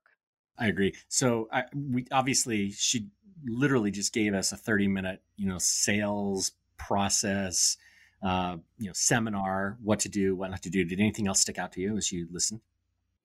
[0.59, 0.95] I agree.
[1.09, 3.09] So I, we obviously she
[3.45, 7.77] literally just gave us a 30 minute, you know, sales process,
[8.23, 10.85] uh, you know, seminar, what to do, what not to do.
[10.85, 12.61] Did anything else stick out to you as you listened?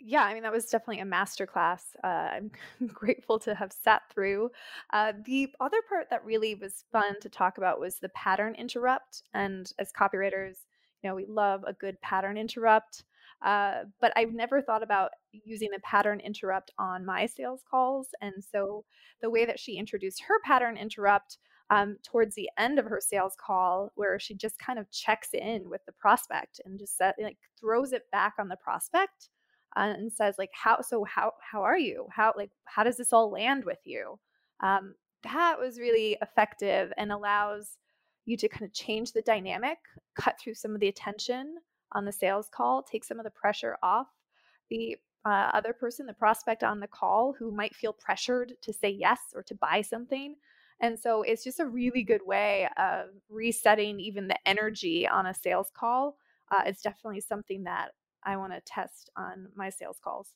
[0.02, 1.82] Yeah, I mean that was definitely a masterclass.
[2.04, 2.52] Uh, I'm
[2.88, 4.50] grateful to have sat through.
[4.94, 9.24] Uh, the other part that really was fun to talk about was the pattern interrupt.
[9.34, 10.56] And as copywriters,
[11.04, 13.04] you know, we love a good pattern interrupt.
[13.42, 18.10] Uh, but I've never thought about using the pattern interrupt on my sales calls.
[18.22, 18.86] And so
[19.22, 21.38] the way that she introduced her pattern interrupt
[21.70, 25.70] um, towards the end of her sales call, where she just kind of checks in
[25.70, 29.30] with the prospect and just set, like throws it back on the prospect
[29.76, 31.04] uh, and says like, "How so?
[31.04, 32.08] How how are you?
[32.12, 34.20] How like how does this all land with you?"
[34.62, 37.78] Um, that was really effective and allows
[38.26, 39.78] you to kind of change the dynamic,
[40.16, 41.58] cut through some of the attention
[41.94, 44.08] on the sales call, take some of the pressure off
[44.70, 44.96] the
[45.26, 49.20] uh, other person, the prospect on the call, who might feel pressured to say yes
[49.36, 50.36] or to buy something.
[50.82, 55.34] And so it's just a really good way of resetting even the energy on a
[55.34, 56.18] sales call.
[56.52, 57.92] Uh, it's definitely something that
[58.24, 60.34] I want to test on my sales calls.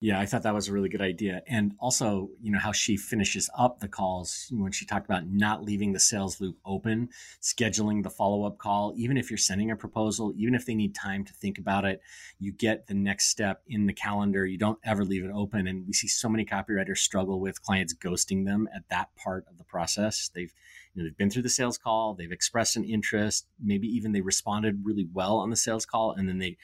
[0.00, 1.40] Yeah, I thought that was a really good idea.
[1.46, 5.64] And also, you know, how she finishes up the calls when she talked about not
[5.64, 7.08] leaving the sales loop open,
[7.40, 10.94] scheduling the follow up call, even if you're sending a proposal, even if they need
[10.94, 12.02] time to think about it,
[12.38, 14.44] you get the next step in the calendar.
[14.44, 15.66] You don't ever leave it open.
[15.66, 19.56] And we see so many copywriters struggle with clients ghosting them at that part of
[19.56, 20.28] the process.
[20.34, 20.52] They've
[20.94, 24.20] you know, they've been through the sales call, they've expressed an interest, maybe even they
[24.20, 26.56] responded really well on the sales call, and then they,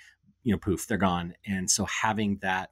[0.42, 1.34] you know, poof, they're gone.
[1.46, 2.70] And so having that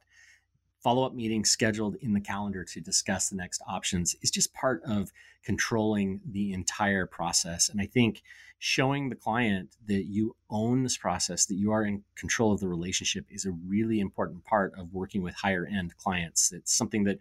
[0.83, 4.81] follow up meeting scheduled in the calendar to discuss the next options is just part
[4.85, 5.11] of
[5.43, 7.69] controlling the entire process.
[7.69, 8.21] And I think
[8.59, 12.67] showing the client that you own this process, that you are in control of the
[12.67, 16.51] relationship is a really important part of working with higher end clients.
[16.51, 17.17] It's something that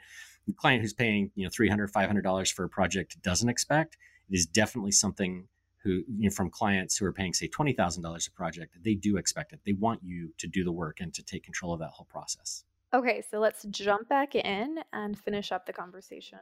[0.46, 3.96] the client who's paying, you know, $300, $500 for a project doesn't expect.
[4.30, 5.48] It is definitely something
[5.82, 9.52] who, you know, from clients who are paying, say, $20,000 a project, they do expect
[9.52, 9.60] it.
[9.64, 12.64] They want you to do the work and to take control of that whole process.
[12.94, 16.38] Okay, so let's jump back in and finish up the conversation.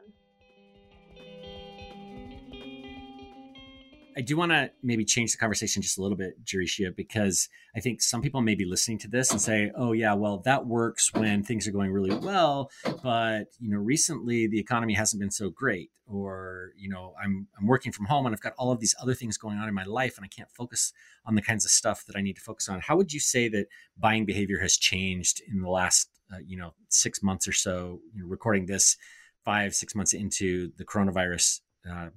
[4.17, 7.79] I do want to maybe change the conversation just a little bit, Jereshia, because I
[7.79, 11.13] think some people may be listening to this and say, "Oh, yeah, well, that works
[11.13, 12.71] when things are going really well,
[13.03, 17.67] but you know, recently the economy hasn't been so great, or you know, I'm I'm
[17.67, 19.83] working from home and I've got all of these other things going on in my
[19.83, 20.93] life, and I can't focus
[21.23, 23.47] on the kinds of stuff that I need to focus on." How would you say
[23.49, 28.01] that buying behavior has changed in the last, uh, you know, six months or so?
[28.15, 28.97] You know, recording this
[29.45, 31.61] five, six months into the coronavirus.
[31.87, 32.09] Uh,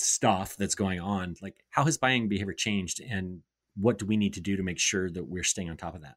[0.00, 3.40] stuff that's going on like how has buying behavior changed and
[3.76, 6.02] what do we need to do to make sure that we're staying on top of
[6.02, 6.16] that?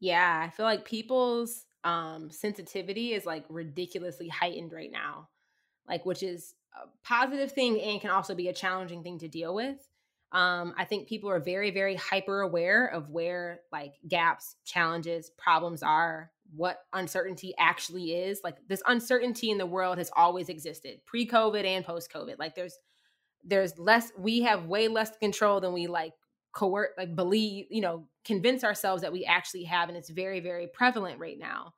[0.00, 5.28] Yeah i feel like people's um sensitivity is like ridiculously heightened right now
[5.88, 9.54] like which is a positive thing and can also be a challenging thing to deal
[9.54, 9.78] with.
[10.32, 15.82] Um i think people are very very hyper aware of where like gaps challenges problems
[15.82, 21.64] are what uncertainty actually is like this uncertainty in the world has always existed pre-covid
[21.64, 22.78] and post-covid like there's
[23.44, 26.12] there's less we have way less control than we like
[26.52, 30.66] coerce like believe you know convince ourselves that we actually have and it's very very
[30.66, 31.72] prevalent right now.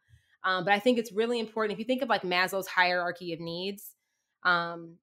[0.44, 3.38] Um, but i think it's really important if you think of like maslow's hierarchy of
[3.38, 3.94] needs
[4.44, 4.96] um,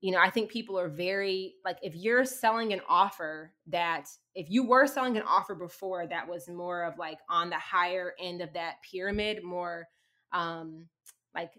[0.00, 4.48] you know i think people are very like if you're selling an offer that if
[4.48, 8.40] you were selling an offer before that was more of like on the higher end
[8.40, 9.86] of that pyramid more
[10.32, 10.86] um
[11.34, 11.50] like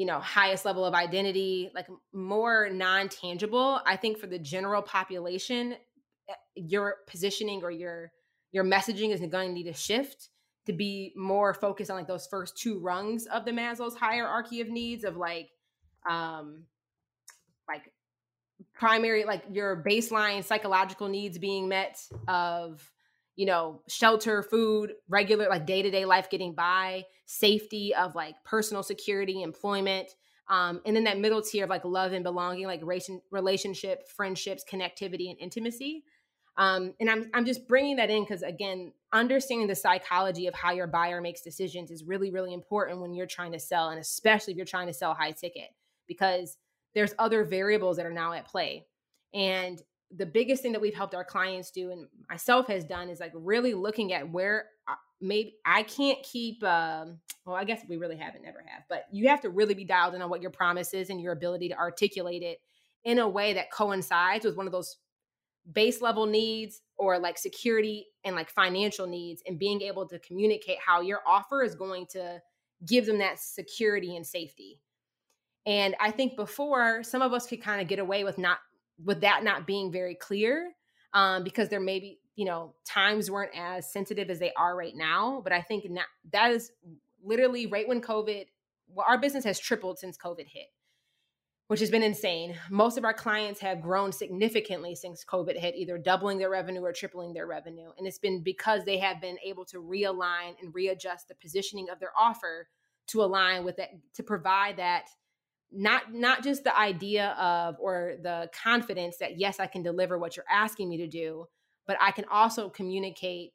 [0.00, 5.74] you know highest level of identity like more non-tangible i think for the general population
[6.30, 8.10] eh, your positioning or your
[8.50, 10.30] your messaging is going to need to shift
[10.64, 14.70] to be more focused on like those first two rungs of the maslow's hierarchy of
[14.70, 15.50] needs of like
[16.08, 16.64] um
[17.68, 17.92] like
[18.72, 22.90] primary like your baseline psychological needs being met of
[23.40, 29.42] you know, shelter, food, regular like day-to-day life getting by, safety of like personal security,
[29.42, 30.10] employment,
[30.50, 34.62] um, and then that middle tier of like love and belonging, like race, relationship, friendships,
[34.70, 36.04] connectivity, and intimacy.
[36.58, 40.72] Um, and I'm I'm just bringing that in because again, understanding the psychology of how
[40.72, 44.52] your buyer makes decisions is really really important when you're trying to sell, and especially
[44.52, 45.70] if you're trying to sell high ticket,
[46.06, 46.58] because
[46.94, 48.84] there's other variables that are now at play.
[49.32, 49.80] And
[50.16, 53.32] the biggest thing that we've helped our clients do and myself has done is like
[53.34, 58.16] really looking at where uh, maybe I can't keep um well I guess we really
[58.16, 60.94] haven't never have but you have to really be dialed in on what your promise
[60.94, 62.58] is and your ability to articulate it
[63.04, 64.96] in a way that coincides with one of those
[65.72, 70.78] base level needs or like security and like financial needs and being able to communicate
[70.84, 72.40] how your offer is going to
[72.86, 74.80] give them that security and safety.
[75.66, 78.58] And I think before some of us could kind of get away with not
[79.04, 80.72] with that not being very clear
[81.14, 84.96] um, because there may be you know times weren't as sensitive as they are right
[84.96, 86.70] now but i think not, that is
[87.22, 88.44] literally right when covid
[88.88, 90.66] well our business has tripled since covid hit
[91.70, 92.56] which has been insane.
[92.68, 96.92] Most of our clients have grown significantly since covid hit either doubling their revenue or
[96.92, 101.28] tripling their revenue and it's been because they have been able to realign and readjust
[101.28, 102.66] the positioning of their offer
[103.06, 105.04] to align with that to provide that
[105.72, 110.36] not not just the idea of or the confidence that yes i can deliver what
[110.36, 111.46] you're asking me to do
[111.86, 113.52] but i can also communicate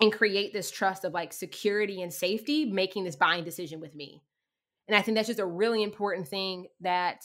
[0.00, 4.22] and create this trust of like security and safety making this buying decision with me.
[4.86, 7.24] And i think that's just a really important thing that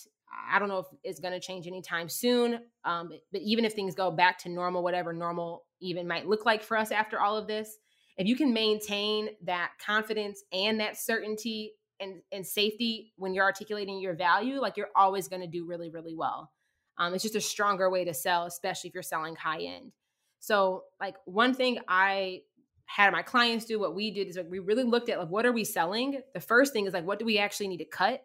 [0.51, 3.73] i don't know if it's going to change anytime soon um, but, but even if
[3.73, 7.37] things go back to normal whatever normal even might look like for us after all
[7.37, 7.77] of this
[8.17, 11.73] if you can maintain that confidence and that certainty
[12.03, 15.89] and, and safety when you're articulating your value, like you're always going to do really,
[15.89, 16.51] really well.
[16.97, 19.91] Um, it's just a stronger way to sell, especially if you're selling high end.
[20.39, 22.41] So, like, one thing I
[22.85, 25.45] had my clients do, what we did is like we really looked at like what
[25.45, 26.21] are we selling?
[26.33, 28.23] The first thing is like what do we actually need to cut?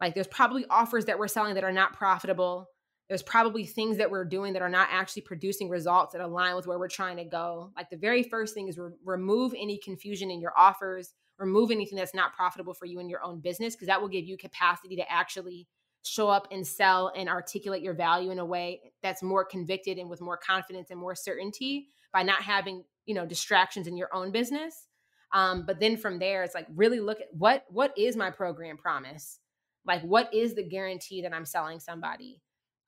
[0.00, 2.68] Like there's probably offers that we're selling that are not profitable.
[3.08, 6.66] There's probably things that we're doing that are not actually producing results that align with
[6.66, 7.72] where we're trying to go.
[7.76, 11.96] Like the very first thing is re- remove any confusion in your offers, remove anything
[11.96, 14.96] that's not profitable for you in your own business because that will give you capacity
[14.96, 15.66] to actually
[16.04, 20.08] show up and sell and articulate your value in a way that's more convicted and
[20.08, 24.30] with more confidence and more certainty by not having you know distractions in your own
[24.30, 24.86] business.
[25.32, 28.76] Um, but then from there it's like really look at what what is my program
[28.76, 29.40] promise?
[29.86, 32.40] Like what is the guarantee that i'm selling somebody?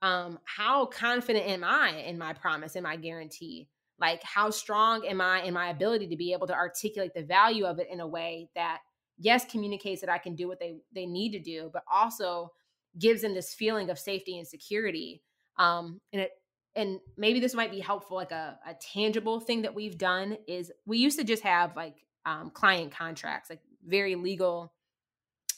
[0.02, 3.68] Um, how confident am i in my promise and my guarantee
[4.00, 7.64] like how strong am i in my ability to be able to articulate the value
[7.64, 8.78] of it in a way that
[9.18, 12.50] yes communicates that i can do what they they need to do but also
[12.98, 15.22] gives them this feeling of safety and security.
[15.58, 16.30] Um, and it
[16.74, 20.70] and maybe this might be helpful like a, a tangible thing that we've done is
[20.84, 21.94] we used to just have like
[22.26, 24.74] um, client contracts like very legal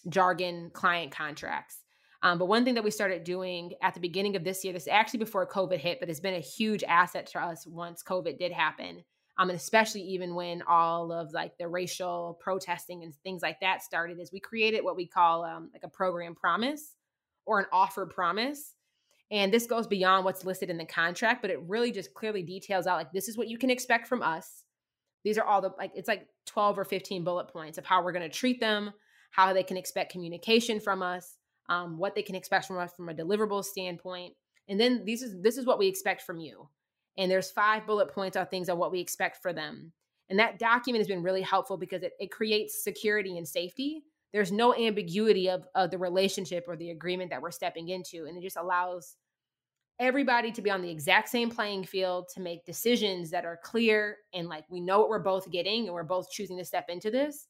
[0.08, 1.82] jargon client contracts
[2.22, 4.82] um, but one thing that we started doing at the beginning of this year this
[4.82, 8.38] is actually before covid hit but it's been a huge asset to us once covid
[8.38, 9.02] did happen
[9.38, 13.82] um, and especially even when all of like the racial protesting and things like that
[13.82, 16.96] started is we created what we call um, like a program promise
[17.46, 18.74] or an offer promise.
[19.30, 22.86] And this goes beyond what's listed in the contract, but it really just clearly details
[22.86, 24.64] out like this is what you can expect from us.
[25.24, 28.12] These are all the like it's like 12 or 15 bullet points of how we're
[28.12, 28.92] going to treat them,
[29.30, 31.37] how they can expect communication from us,
[31.68, 34.34] um, what they can expect from us from a deliverable standpoint.
[34.68, 36.68] And then these is this is what we expect from you.
[37.16, 39.92] And there's five bullet points on things on what we expect for them.
[40.30, 44.52] And that document has been really helpful because it, it creates security and safety there's
[44.52, 48.42] no ambiguity of, of the relationship or the agreement that we're stepping into and it
[48.42, 49.16] just allows
[50.00, 54.16] everybody to be on the exact same playing field to make decisions that are clear
[54.32, 57.10] and like we know what we're both getting and we're both choosing to step into
[57.10, 57.48] this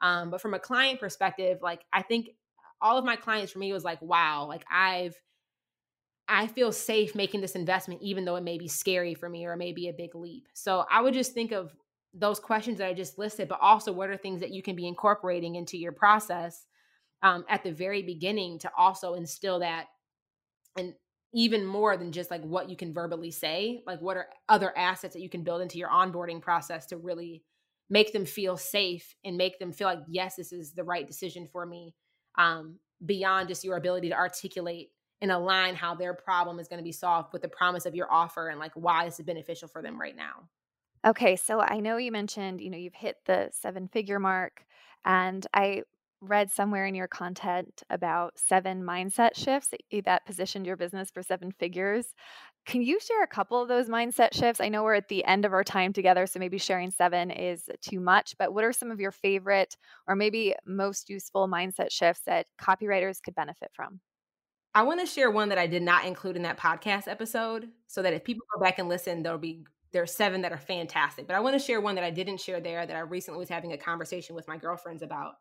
[0.00, 2.28] um, but from a client perspective like i think
[2.80, 5.14] all of my clients for me was like wow like i've
[6.28, 9.52] i feel safe making this investment even though it may be scary for me or
[9.52, 10.46] it may be a big leap.
[10.54, 11.74] So i would just think of
[12.14, 14.86] those questions that I just listed, but also what are things that you can be
[14.86, 16.66] incorporating into your process
[17.22, 19.86] um, at the very beginning to also instill that
[20.76, 20.94] and
[21.32, 25.14] even more than just like what you can verbally say, like what are other assets
[25.14, 27.44] that you can build into your onboarding process to really
[27.88, 31.46] make them feel safe and make them feel like, yes, this is the right decision
[31.46, 31.94] for me,
[32.36, 36.84] um, beyond just your ability to articulate and align how their problem is going to
[36.84, 39.82] be solved with the promise of your offer and like why this is beneficial for
[39.82, 40.48] them right now.
[41.06, 44.64] Okay, so I know you mentioned, you know, you've hit the seven figure mark,
[45.04, 45.82] and I
[46.20, 49.70] read somewhere in your content about seven mindset shifts
[50.04, 52.14] that positioned your business for seven figures.
[52.66, 54.60] Can you share a couple of those mindset shifts?
[54.60, 57.64] I know we're at the end of our time together, so maybe sharing seven is
[57.80, 62.22] too much, but what are some of your favorite or maybe most useful mindset shifts
[62.26, 64.00] that copywriters could benefit from?
[64.74, 68.02] I want to share one that I did not include in that podcast episode so
[68.02, 71.26] that if people go back and listen, there'll be there are seven that are fantastic.
[71.26, 73.48] But I want to share one that I didn't share there that I recently was
[73.48, 75.32] having a conversation with my girlfriends about.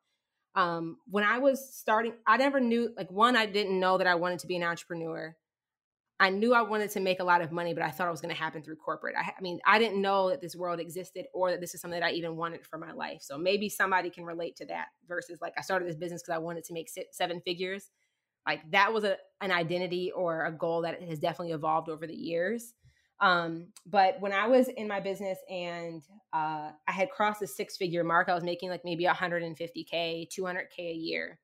[0.59, 4.15] Um, when I was starting, I never knew, like, one, I didn't know that I
[4.15, 5.33] wanted to be an entrepreneur.
[6.19, 8.19] I knew I wanted to make a lot of money, but I thought it was
[8.19, 9.15] going to happen through corporate.
[9.17, 11.97] I, I, mean, I didn't know that this world existed or that this is something
[11.97, 13.21] that I even wanted for my life.
[13.21, 16.39] So maybe somebody can relate to that versus like I started this business because I
[16.39, 17.89] wanted to make seven figures.
[18.45, 22.13] Like that was a, an identity or a goal that has definitely evolved over the
[22.13, 22.73] years.
[23.21, 26.01] Um, but when I was in my business and
[26.31, 30.79] uh, I had crossed the six figure mark, I was making like maybe 150K, 200K
[30.79, 31.39] a year.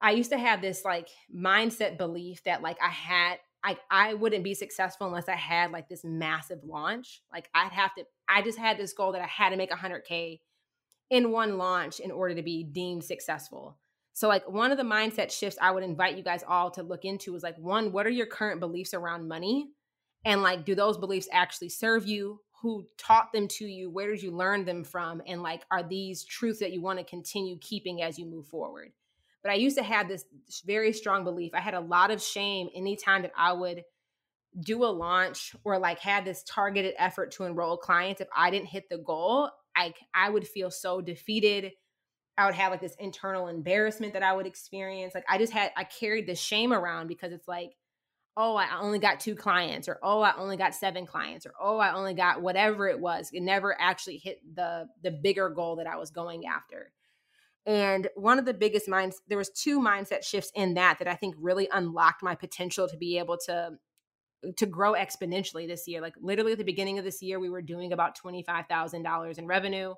[0.00, 4.42] I used to have this like mindset belief that like I had, I, I wouldn't
[4.42, 7.22] be successful unless I had like this massive launch.
[7.32, 10.40] Like I'd have to, I just had this goal that I had to make 100K
[11.10, 13.76] in one launch in order to be deemed successful.
[14.12, 17.04] So, like, one of the mindset shifts I would invite you guys all to look
[17.04, 19.70] into is like, one, what are your current beliefs around money?
[20.24, 22.40] And like do those beliefs actually serve you?
[22.62, 23.90] Who taught them to you?
[23.90, 25.22] Where did you learn them from?
[25.26, 28.92] And like are these truths that you want to continue keeping as you move forward?
[29.42, 30.24] But i used to have this
[30.66, 31.52] very strong belief.
[31.54, 33.84] I had a lot of shame anytime that i would
[34.60, 38.20] do a launch or like had this targeted effort to enroll clients.
[38.20, 41.72] If i didn't hit the goal i i would feel so defeated.
[42.36, 45.14] I would have like this internal embarrassment that i would experience.
[45.14, 47.72] Like i just had i carried the shame around because it's like
[48.36, 51.78] oh, I only got two clients, or oh, I only got seven clients, or oh,
[51.78, 53.30] I only got whatever it was.
[53.32, 56.92] It never actually hit the the bigger goal that I was going after.
[57.66, 61.14] And one of the biggest minds, there was two mindset shifts in that that I
[61.14, 63.72] think really unlocked my potential to be able to
[64.56, 66.00] to grow exponentially this year.
[66.00, 69.94] Like literally at the beginning of this year, we were doing about $25,000 in revenue.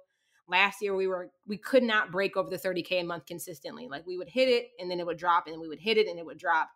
[0.48, 3.86] Last year we were we could not break over the 30k a month consistently.
[3.88, 6.08] Like we would hit it and then it would drop and we would hit it
[6.08, 6.68] and it would drop.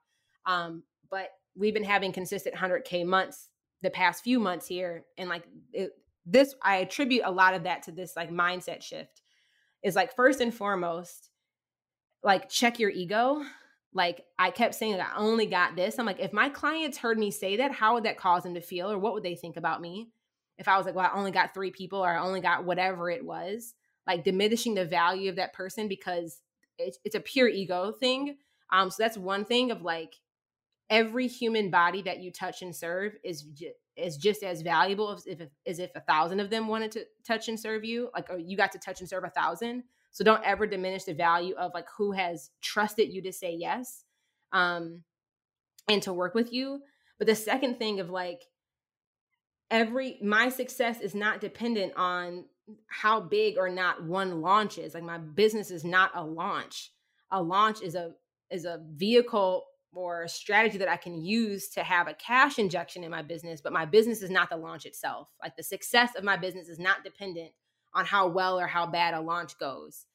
[0.47, 3.49] Um, but we've been having consistent 100k months
[3.83, 5.91] the past few months here and like it,
[6.24, 9.23] this I attribute a lot of that to this like mindset shift.
[9.83, 11.31] Is like first and foremost
[12.24, 13.45] like check your ego
[13.97, 15.99] like I kept saying I only got this.
[15.99, 18.61] I'm like, if my clients heard me say that, how would that cause them to
[18.61, 20.11] feel or what would they think about me?
[20.59, 23.09] If I was like, well, I only got three people or I only got whatever
[23.09, 23.73] it was,
[24.07, 26.43] like diminishing the value of that person because
[26.78, 28.37] it's, it's a pure ego thing.
[28.70, 30.16] Um, so that's one thing of like
[30.90, 35.26] every human body that you touch and serve is ju- is just as valuable as
[35.26, 38.10] if as if a thousand of them wanted to touch and serve you.
[38.14, 39.84] Like, or you got to touch and serve a thousand.
[40.12, 44.04] So don't ever diminish the value of like who has trusted you to say yes
[44.52, 45.02] um
[45.88, 46.80] and to work with you.
[47.18, 48.42] But the second thing of like
[49.70, 52.44] every my success is not dependent on
[52.88, 54.94] how big or not one launch is.
[54.94, 56.92] Like my business is not a launch.
[57.30, 58.12] A launch is a
[58.50, 59.64] is a vehicle
[59.97, 63.60] or a strategy that I can use to have a cash injection in my business,
[63.60, 65.28] but my business is not the launch itself.
[65.43, 67.52] Like the success of my business is not dependent
[67.94, 70.06] on how well or how bad a launch goes.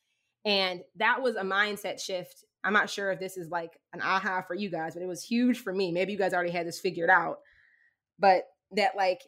[0.46, 2.46] And that was a mindset shift.
[2.64, 5.24] I'm not sure if this is like an aha for you guys, but it was
[5.24, 5.92] huge for me.
[5.92, 7.40] Maybe you guys already had this figured out.
[8.20, 8.44] But
[8.74, 9.22] that like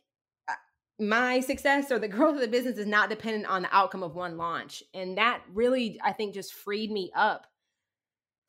[0.99, 4.15] my success or the growth of the business is not dependent on the outcome of
[4.15, 4.83] one launch.
[4.93, 7.47] And that really, I think, just freed me up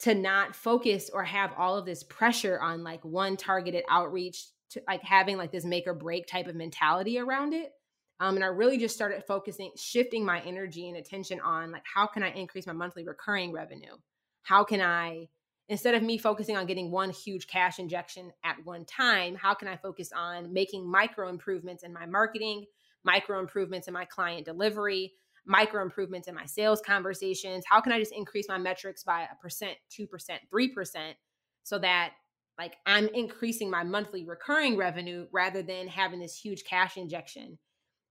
[0.00, 4.82] to not focus or have all of this pressure on like one targeted outreach to
[4.88, 7.72] like having like this make or break type of mentality around it
[8.20, 12.06] um, and I really just started focusing, shifting my energy and attention on like, how
[12.06, 13.96] can I increase my monthly recurring revenue?
[14.42, 15.28] How can I,
[15.68, 19.68] instead of me focusing on getting one huge cash injection at one time, how can
[19.68, 22.66] I focus on making micro improvements in my marketing,
[23.04, 25.12] micro improvements in my client delivery,
[25.46, 27.64] micro improvements in my sales conversations?
[27.68, 30.08] How can I just increase my metrics by a percent, 2%,
[30.52, 31.14] 3%
[31.62, 32.12] so that
[32.58, 37.58] like I'm increasing my monthly recurring revenue rather than having this huge cash injection?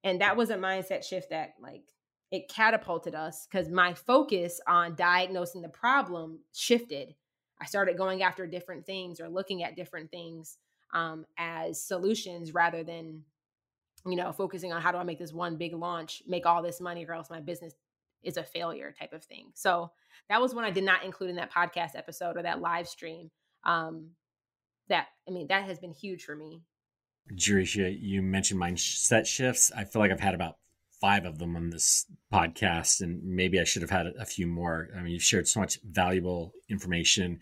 [0.04, 1.84] and that was a mindset shift that like
[2.32, 7.16] it catapulted us because my focus on diagnosing the problem shifted
[7.62, 10.58] i started going after different things or looking at different things
[10.94, 13.24] um, as solutions rather than
[14.06, 16.82] you know focusing on how do i make this one big launch make all this
[16.82, 17.74] money or else my business
[18.24, 19.92] is a failure type of thing so
[20.30, 23.30] that was one i did not include in that podcast episode or that live stream
[23.66, 24.10] um,
[24.90, 26.62] that i mean that has been huge for me
[27.32, 29.72] Jereshia, you mentioned mindset shifts.
[29.76, 30.58] I feel like I've had about
[31.00, 34.90] five of them on this podcast, and maybe I should have had a few more.
[34.98, 37.40] I mean, you've shared so much valuable information.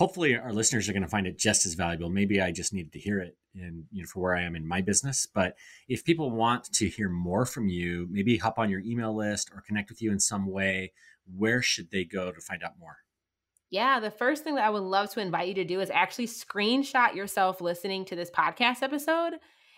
[0.00, 2.08] Hopefully, our listeners are going to find it just as valuable.
[2.08, 4.66] Maybe I just needed to hear it, and you know, for where I am in
[4.66, 5.26] my business.
[5.26, 5.56] But
[5.88, 9.60] if people want to hear more from you, maybe hop on your email list or
[9.60, 10.94] connect with you in some way.
[11.36, 12.96] Where should they go to find out more?
[13.68, 16.28] Yeah, the first thing that I would love to invite you to do is actually
[16.28, 19.34] screenshot yourself listening to this podcast episode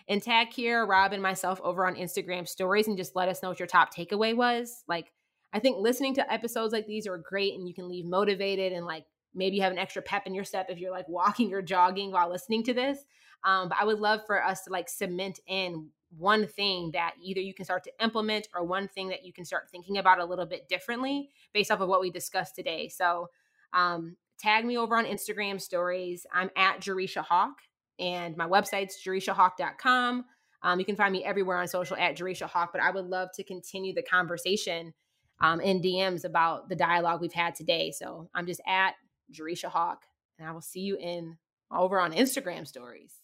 [0.07, 3.49] and tag here Rob, and myself over on Instagram stories and just let us know
[3.49, 4.85] what your top takeaway was.
[4.87, 5.11] Like,
[5.51, 8.85] I think listening to episodes like these are great and you can leave motivated and
[8.85, 9.03] like
[9.33, 12.11] maybe you have an extra pep in your step if you're like walking or jogging
[12.11, 12.99] while listening to this.
[13.43, 17.41] Um, but I would love for us to like cement in one thing that either
[17.41, 20.25] you can start to implement or one thing that you can start thinking about a
[20.25, 22.87] little bit differently based off of what we discussed today.
[22.87, 23.29] So,
[23.73, 26.25] um, tag me over on Instagram stories.
[26.31, 27.55] I'm at Jereshia Hawk,
[27.99, 30.25] and my website's jereshiahawk.com.
[30.61, 33.29] Um, you can find me everywhere on social at Jereshia Hawk, but I would love
[33.35, 34.93] to continue the conversation
[35.41, 37.91] um, in DMs about the dialogue we've had today.
[37.91, 38.93] So I'm just at
[39.31, 40.03] Jereshia Hawk,
[40.37, 41.37] and I will see you in
[41.71, 43.15] over on Instagram stories.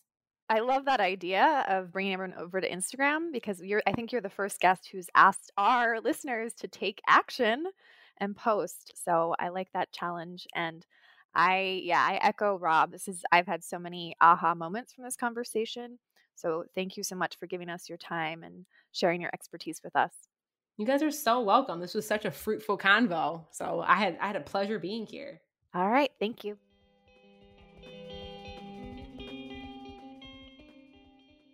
[0.49, 4.21] I love that idea of bringing everyone over to Instagram because you're I think you're
[4.21, 7.65] the first guest who's asked our listeners to take action
[8.19, 8.93] and post.
[9.03, 10.47] So I like that challenge.
[10.55, 10.85] And
[11.35, 12.91] I, yeah, I echo Rob.
[12.91, 15.99] This is, I've had so many aha moments from this conversation.
[16.35, 19.95] So thank you so much for giving us your time and sharing your expertise with
[19.95, 20.11] us.
[20.77, 21.81] You guys are so welcome.
[21.81, 23.45] This was such a fruitful convo.
[23.51, 25.41] So I had I had a pleasure being here.
[25.73, 26.57] All right, thank you.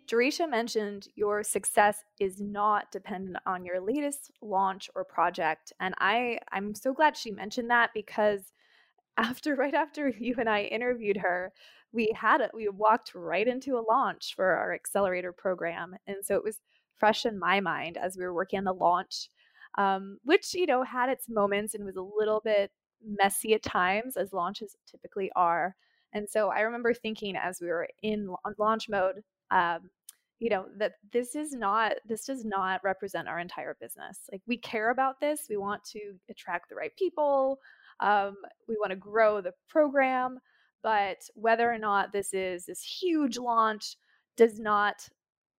[0.06, 5.72] Jereshia mentioned your success is not dependent on your latest launch or project.
[5.80, 8.52] And I, I'm so glad she mentioned that because
[9.18, 11.52] after right after you and I interviewed her,
[11.92, 15.96] we had it, we walked right into a launch for our accelerator program.
[16.06, 16.60] And so it was
[16.98, 19.28] fresh in my mind as we were working on the launch,
[19.76, 22.70] um, which, you know, had its moments and was a little bit
[23.04, 25.74] messy at times, as launches typically are.
[26.12, 29.90] And so I remember thinking as we were in launch mode, um,
[30.38, 34.20] you know, that this is not, this does not represent our entire business.
[34.30, 35.46] Like we care about this.
[35.48, 37.58] We want to attract the right people.
[38.00, 38.36] Um,
[38.68, 40.38] we want to grow the program.
[40.82, 43.96] But whether or not this is this huge launch
[44.36, 45.08] does not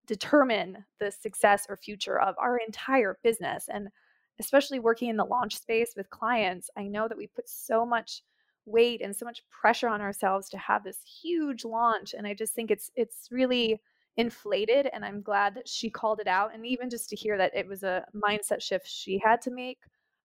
[0.06, 3.66] determine the success or future of our entire business.
[3.68, 3.90] And
[4.40, 8.22] especially working in the launch space with clients, I know that we put so much
[8.66, 12.54] weight and so much pressure on ourselves to have this huge launch and I just
[12.54, 13.80] think it's it's really
[14.18, 17.56] inflated and I'm glad that she called it out and even just to hear that
[17.56, 19.78] it was a mindset shift she had to make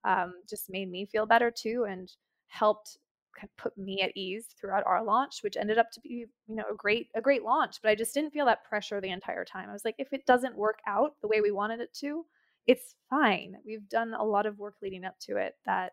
[0.04, 2.10] um, just made me feel better too and
[2.48, 2.98] helped
[3.38, 6.56] kind of put me at ease throughout our launch, which ended up to be, you
[6.56, 7.76] know, a great a great launch.
[7.82, 9.68] But I just didn't feel that pressure the entire time.
[9.70, 12.26] I was like, if it doesn't work out the way we wanted it to,
[12.66, 13.56] it's fine.
[13.64, 15.92] We've done a lot of work leading up to it that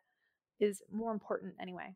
[0.60, 1.96] is more important anyway.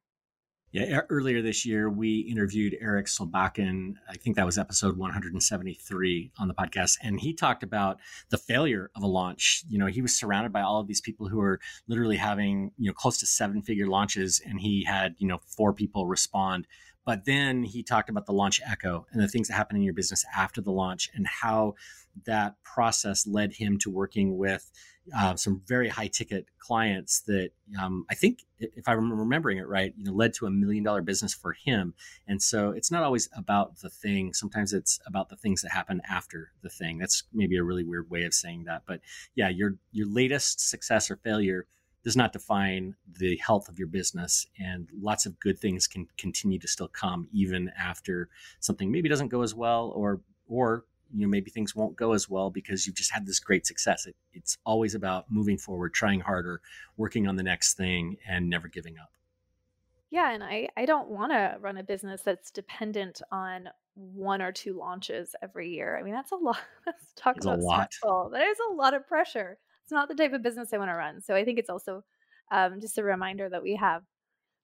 [0.74, 3.94] Yeah, earlier this year we interviewed Eric Solbakken.
[4.10, 8.00] I think that was episode 173 on the podcast, and he talked about
[8.32, 9.64] the failure of a launch.
[9.70, 12.88] You know, he was surrounded by all of these people who were literally having you
[12.88, 16.66] know close to seven figure launches, and he had you know four people respond.
[17.06, 19.94] But then he talked about the launch echo and the things that happen in your
[19.94, 21.76] business after the launch, and how
[22.26, 24.72] that process led him to working with
[25.18, 27.50] uh, some very high ticket clients that
[27.82, 31.02] um, I think, if I'm remembering it right, you know, led to a million dollar
[31.02, 31.94] business for him.
[32.28, 34.34] And so it's not always about the thing.
[34.34, 37.00] Sometimes it's about the things that happen after the thing.
[37.00, 39.02] That's maybe a really weird way of saying that, but
[39.36, 41.68] yeah, your your latest success or failure
[42.04, 46.60] does not define the health of your business and lots of good things can continue
[46.60, 51.30] to still come even after something maybe doesn't go as well or or you know
[51.30, 54.06] maybe things won't go as well because you've just had this great success.
[54.06, 56.62] It, it's always about moving forward trying harder
[56.98, 59.12] working on the next thing and never giving up.
[60.10, 64.52] Yeah and i i don't want to run a business that's dependent on one or
[64.52, 65.98] two launches every year.
[65.98, 67.94] I mean that's a lot let's talk it's about a lot.
[67.94, 70.90] stressful that is a lot of pressure it's not the type of business i want
[70.90, 72.04] to run so i think it's also
[72.52, 74.04] um, just a reminder that we have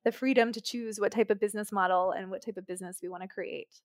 [0.06, 3.10] the freedom to choose what type of business model and what type of business we
[3.10, 3.82] want to create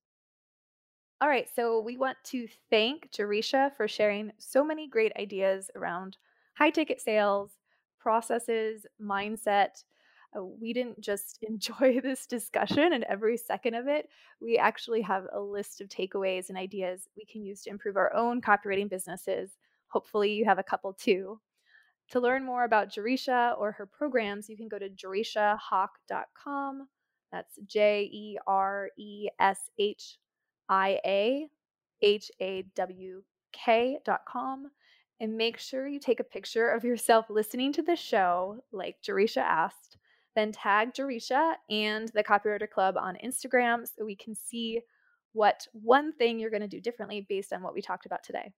[1.21, 6.19] all right, so we want to thank Jereshia for sharing so many great ideas around
[6.55, 7.53] high ticket sales,
[7.99, 9.85] processes, mindset.
[10.37, 14.09] Uh, we didn't just enjoy this discussion and every second of it.
[14.41, 18.13] We actually have a list of takeaways and ideas we can use to improve our
[18.13, 19.57] own copywriting businesses.
[19.95, 21.39] Hopefully, you have a couple too.
[22.11, 26.89] To learn more about Jereshia or her programs, you can go to jereshiahawk.com.
[27.31, 30.19] That's J E R E S H
[30.69, 31.47] I A
[32.03, 33.23] H A W
[33.53, 34.23] K dot
[35.21, 39.43] and make sure you take a picture of yourself listening to the show, like Jereshia
[39.43, 39.97] asked.
[40.35, 44.81] Then tag Jereshia and the Copywriter Club on Instagram so we can see
[45.35, 48.53] what one thing you're going to do differently based on what we talked about today.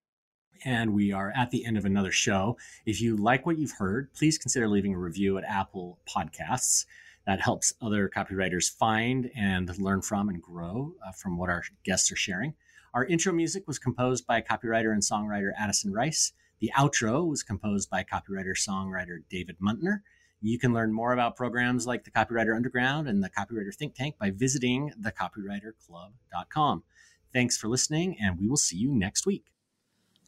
[0.64, 2.56] And we are at the end of another show.
[2.84, 6.86] If you like what you've heard, please consider leaving a review at Apple Podcasts
[7.26, 12.10] that helps other copywriters find and learn from and grow uh, from what our guests
[12.12, 12.54] are sharing.
[12.94, 16.32] Our intro music was composed by copywriter and songwriter Addison Rice.
[16.60, 20.00] The outro was composed by copywriter songwriter David Muntner.
[20.40, 24.16] You can learn more about programs like the Copywriter Underground and the Copywriter Think Tank
[24.18, 26.84] by visiting thecopywriterclub.com.
[27.32, 29.55] Thanks for listening, and we will see you next week.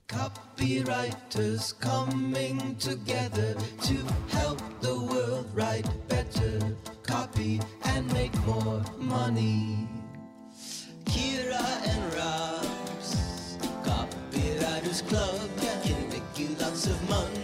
[0.08, 3.94] Copywriters coming together to
[4.28, 9.86] help the world write better, copy and make more money.
[11.04, 15.50] Kira and Rob's Copywriters Club
[15.84, 17.37] can make you lots of money.